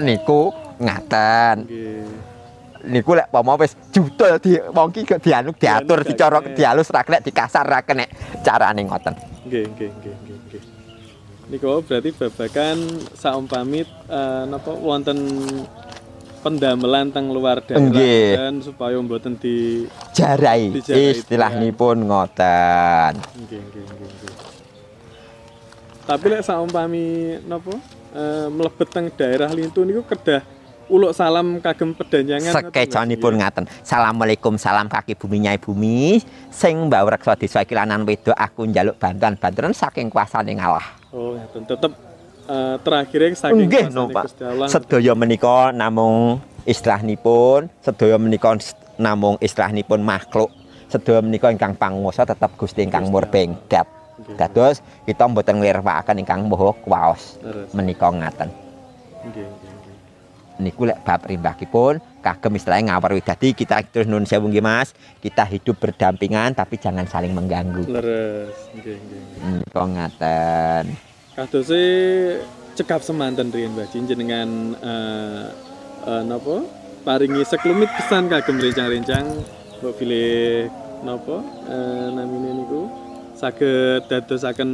Niku 0.00 0.56
ngaten. 0.80 1.68
Nggih. 1.68 2.28
Niku 2.88 3.12
lek 3.12 3.28
pomo 3.28 3.58
wis 3.60 3.76
judul 3.92 4.40
di 4.40 4.56
wong 4.56 4.88
ki 4.88 5.04
gak 5.04 5.20
dianu 5.20 5.52
diatur 5.52 6.00
dicara 6.00 6.40
kena. 6.40 6.54
dialus 6.56 6.88
ra 6.94 7.02
kena 7.04 7.18
dikasar 7.20 7.66
ra 7.68 7.84
kena 7.84 8.08
carane 8.40 8.88
ngoten. 8.88 9.37
Nggih, 9.46 9.64
nggih, 9.74 9.90
nggih, 10.00 10.14
nggih, 10.24 10.38
nggih. 10.48 10.62
Niku 11.48 11.80
berarti 11.80 12.10
babakan 12.12 12.76
saumpami 13.16 13.80
eh, 13.86 14.42
napa 14.50 14.72
wonten 14.74 15.18
pendamelan 16.38 17.10
teng 17.10 17.34
luar 17.34 17.58
daerah 17.64 17.82
Nggih. 17.82 18.38
dan 18.38 18.54
supaya 18.62 18.94
mboten 19.02 19.34
di 19.40 19.88
Jarai 20.14 20.70
Dijarai, 20.70 21.18
istilahipun 21.18 21.96
ngoten. 22.04 23.12
Nggih, 23.42 23.60
nggih, 23.64 23.84
nggih, 23.84 24.08
nggih. 24.12 24.34
Tapi 26.04 26.24
lek 26.28 26.42
saumpami 26.44 27.36
napa 27.48 27.74
eh, 28.12 28.48
mlebet 28.52 28.88
teng 28.92 29.06
daerah 29.12 29.50
lintu 29.52 29.82
niku 29.88 30.04
kedah 30.04 30.57
uluk 30.88 31.12
salam 31.12 31.60
kagem 31.60 31.92
pedanyangan 31.92 32.52
Sekecanipun 32.52 33.38
ngaten. 33.38 33.64
Assalamualaikum 33.84 34.56
salam 34.56 34.88
kaki 34.88 35.14
bumi 35.14 35.44
nyai 35.44 35.60
bumi. 35.60 36.18
Sing 36.48 36.88
mbau 36.88 37.06
reksa 37.06 37.36
desa 37.36 37.62
iki 37.62 37.76
lanan 37.76 38.08
wedok 38.08 38.34
aku 38.34 38.66
njaluk 38.66 38.96
bantuan 38.96 39.36
bantuan 39.36 39.72
saking 39.76 40.08
kuasane 40.08 40.56
Allah. 40.56 40.84
Oh, 41.12 41.36
ngaten. 41.36 41.62
Tetep 41.68 41.92
eh, 42.48 42.76
terakhirnya 42.80 43.36
saking 43.36 43.68
Nggih, 43.68 43.84
kuasane 43.92 43.96
no, 43.96 44.04
Pak. 44.10 44.24
Gusti 44.26 44.44
Allah. 44.44 44.66
Sedaya 44.68 45.12
menika 45.14 45.56
namung 45.70 46.40
istilahipun, 46.64 47.60
sedaya 47.84 48.16
menika 48.16 48.50
namung 48.96 49.36
istilahipun 49.38 50.00
makhluk. 50.00 50.50
Sedaya 50.88 51.20
menika 51.20 51.52
ingkang 51.52 51.76
panguwasa 51.76 52.24
tetep 52.24 52.50
Gusti 52.56 52.82
ingkang 52.88 53.12
murbenggat. 53.12 53.86
Nggih. 54.18 54.34
Dados 54.34 54.82
kita 55.06 55.28
mboten 55.30 55.60
nglirwakaken 55.60 56.16
ingkang 56.24 56.48
moho 56.48 56.74
kuwaos. 56.82 57.36
Menika 57.76 58.08
ngaten. 58.08 58.48
Nggih. 59.28 59.67
Niku 60.58 60.86
lek 60.86 61.00
bab 61.06 61.22
rimbahipun 61.24 62.02
kagem 62.18 62.52
istilahnya 62.58 62.92
ngawur 62.92 63.16
dadi 63.22 63.54
kita 63.54 63.80
terus 63.88 64.10
nun 64.10 64.26
sewu 64.26 64.50
nggih 64.50 64.62
Mas. 64.62 64.92
Kita 65.22 65.46
hidup 65.46 65.78
berdampingan 65.80 66.52
tapi 66.52 66.76
jangan 66.76 67.06
saling 67.06 67.32
mengganggu. 67.32 67.86
Leres. 67.88 68.68
Nggih, 68.74 68.96
nggih, 68.98 69.20
nggih. 69.22 69.52
niku 69.64 69.82
ngaten? 69.86 70.84
Kadose 71.38 71.82
cekap 72.74 73.02
semanten 73.02 73.50
riyen 73.54 73.74
Mbah 73.74 73.86
jenengan 73.90 74.48
eh 74.78 75.44
eh, 76.06 76.22
napa 76.26 76.66
paringi 77.02 77.42
seklumit 77.46 77.90
pesan 77.94 78.30
kagem 78.30 78.58
rencang-rencang 78.58 79.26
mbok 79.78 79.94
pilih 79.98 80.66
napa 81.06 81.42
eh 81.70 82.06
namine 82.14 82.62
niku 82.62 82.90
saged 83.38 84.06
dadosaken 84.10 84.70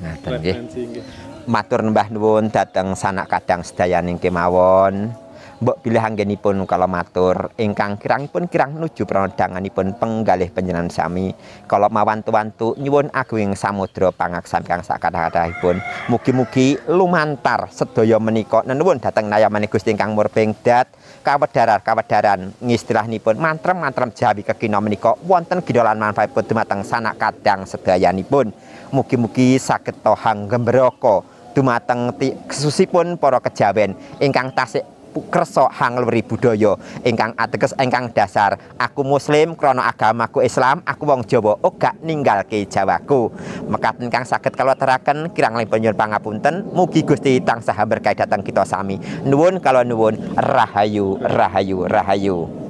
Ngaten 0.00 0.64
nggih. 0.64 1.04
Matur 1.50 1.82
nembah 1.82 2.06
nuwun 2.14 2.46
dhateng 2.46 2.94
sanak 2.94 3.26
kadang 3.26 3.66
sedayaning 3.66 4.22
kemawon. 4.22 5.10
Mbok 5.58 5.82
pilih 5.82 5.98
anggenipun 5.98 6.62
kala 6.62 6.86
matur 6.86 7.50
ingkang 7.58 7.98
kirangipun 7.98 8.46
kirang 8.46 8.78
nuju 8.78 9.02
prandanganipun 9.02 9.98
penggalih 9.98 10.46
panjenengan 10.54 10.94
sami. 10.94 11.34
Kala 11.66 11.90
mawantu-wantu 11.90 12.78
nyuwun 12.78 13.10
agunging 13.10 13.58
samudra 13.58 14.14
pangaksami 14.14 14.62
kang 14.62 14.86
sakathah-kathahipun 14.86 15.82
mugi-mugi 16.06 16.78
lumantar 16.86 17.66
sedaya 17.74 18.22
menika. 18.22 18.62
Nenuwun 18.62 19.02
dhateng 19.02 19.26
nayamane 19.26 19.66
Gusti 19.66 19.90
ingkang 19.90 20.14
murbeng 20.14 20.54
dat 20.62 20.86
kawedaran 21.26 21.82
kawedaran 21.82 22.54
ngistilahnipun 22.62 23.42
mantrem-mantrem 23.42 24.14
Jawi 24.14 24.46
kekina 24.46 24.78
menika 24.78 25.18
wonten 25.26 25.66
gidolan 25.66 25.98
manfaatipun 25.98 26.46
dumateng 26.46 26.86
sanak 26.86 27.18
kadang 27.18 27.66
sedayanipun. 27.66 28.54
Mugi-mugi 28.94 29.58
saged 29.58 29.98
tohang 30.06 30.46
gembroko 30.46 31.39
dumateng 31.52 32.14
kesusipun 32.46 33.18
para 33.18 33.40
kejawen. 33.42 33.94
Ingkang 34.22 34.54
tasik 34.54 34.84
kersa 35.30 35.66
hangluri 35.66 36.22
budaya. 36.22 36.78
Ingkang 37.02 37.34
ateges 37.34 37.74
ingkang 37.74 38.14
dasar. 38.14 38.54
Aku 38.78 39.02
muslim 39.02 39.58
krana 39.58 39.90
agamaku 39.90 40.46
Islam 40.46 40.86
aku 40.86 41.02
wong 41.02 41.26
Jawa 41.26 41.58
uga 41.58 41.98
ninggalke 42.06 42.62
Jawaku. 42.70 43.34
Mekaten 43.66 44.06
kang 44.06 44.22
saged 44.22 44.54
kaloteraken 44.54 45.34
kirang 45.34 45.58
langkung 45.58 45.82
nyuwun 45.82 45.98
pangapunten 45.98 46.70
mugi 46.70 47.02
Gusti 47.02 47.42
tansah 47.42 47.74
berkahi 47.82 48.14
dhateng 48.14 48.46
kita 48.46 48.62
sami. 48.62 49.02
Nuwun 49.26 49.58
kala 49.58 49.82
nuwun 49.82 50.14
rahayu 50.38 51.18
rahayu 51.18 51.90
rahayu. 51.90 52.60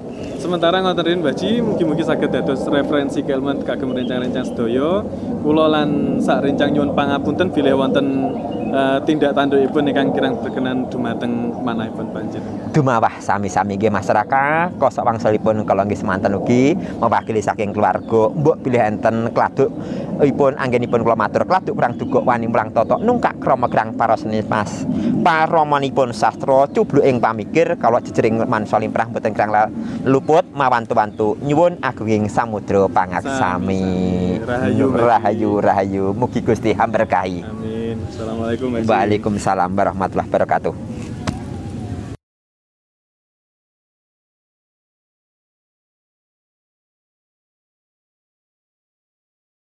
Sementara 0.41 0.81
ngoten 0.81 1.05
riyen 1.05 1.21
Mbah 1.21 1.37
Ji, 1.37 1.61
mugi-mugi 1.61 2.01
saged 2.01 2.33
dados 2.33 2.65
referensi 2.65 3.21
keilmuan 3.21 3.61
kagem 3.61 3.93
rencang-rencang 3.93 4.49
sedaya. 4.49 5.05
Kula 5.45 5.69
lan 5.69 6.17
sak 6.17 6.49
rencang 6.49 6.73
nyuwun 6.73 6.97
pangapunten 6.97 7.53
bilih 7.53 7.77
wonten 7.77 8.33
eh, 8.71 8.99
tindak 9.05 9.35
tandukipun 9.35 9.83
ingkang 9.91 10.09
kirang 10.15 10.35
berkenan 10.41 10.87
dumateng 10.89 11.55
manahipun 11.61 12.07
panjenengan. 12.15 12.71
Dumawah 12.71 13.15
sami-sami 13.19 13.77
nggih 13.77 13.91
masyarakat 13.91 14.79
kosok 14.79 15.05
wangsulipun 15.05 15.67
kala 15.67 15.85
nggih 15.85 15.99
semanten 15.99 16.39
ugi 16.39 16.79
mewakili 16.99 17.43
saking 17.43 17.75
keluarga 17.75 18.31
mbok 18.31 18.63
pilih 18.63 18.81
enten 18.81 19.35
kladuk 19.35 19.71
ipun 20.23 20.55
anggenipun 20.55 21.03
kula 21.03 21.17
matur 21.19 21.43
kladuk 21.45 21.75
kurang 21.75 21.99
duguk 21.99 22.23
wani 22.23 22.47
mulang 22.47 22.71
toto 22.71 23.01
nungkak 23.01 23.41
krama 23.43 23.67
krang 23.67 23.97
para 23.97 24.15
senimas 24.15 24.87
paramanipun 25.27 26.15
sastra 26.15 26.71
cubluk 26.71 27.03
ing 27.03 27.19
pamikir 27.19 27.75
kalau 27.81 27.99
jejering 27.99 28.41
mansa 28.47 28.79
limrah 28.79 29.09
mboten 29.09 29.33
kirang 29.33 29.51
la- 29.51 29.73
luput 30.05 30.47
mawantu-wantu 30.55 31.37
nyuwun 31.41 31.81
agunging 31.81 32.29
samudra 32.29 32.87
pangaksami. 32.89 33.83
Rahayu, 34.45 34.87
rahayu 34.93 35.51
rahayu. 35.61 36.05
Mugi 36.17 36.41
Gusti 36.45 36.71
hamberkahi. 36.77 37.41
Amin. 37.45 37.70
Assalamualaikum. 38.21 38.85
Waalaikumsalam 38.85 39.73
warahmatullahi 39.73 40.29
wabarakatuh 40.29 40.73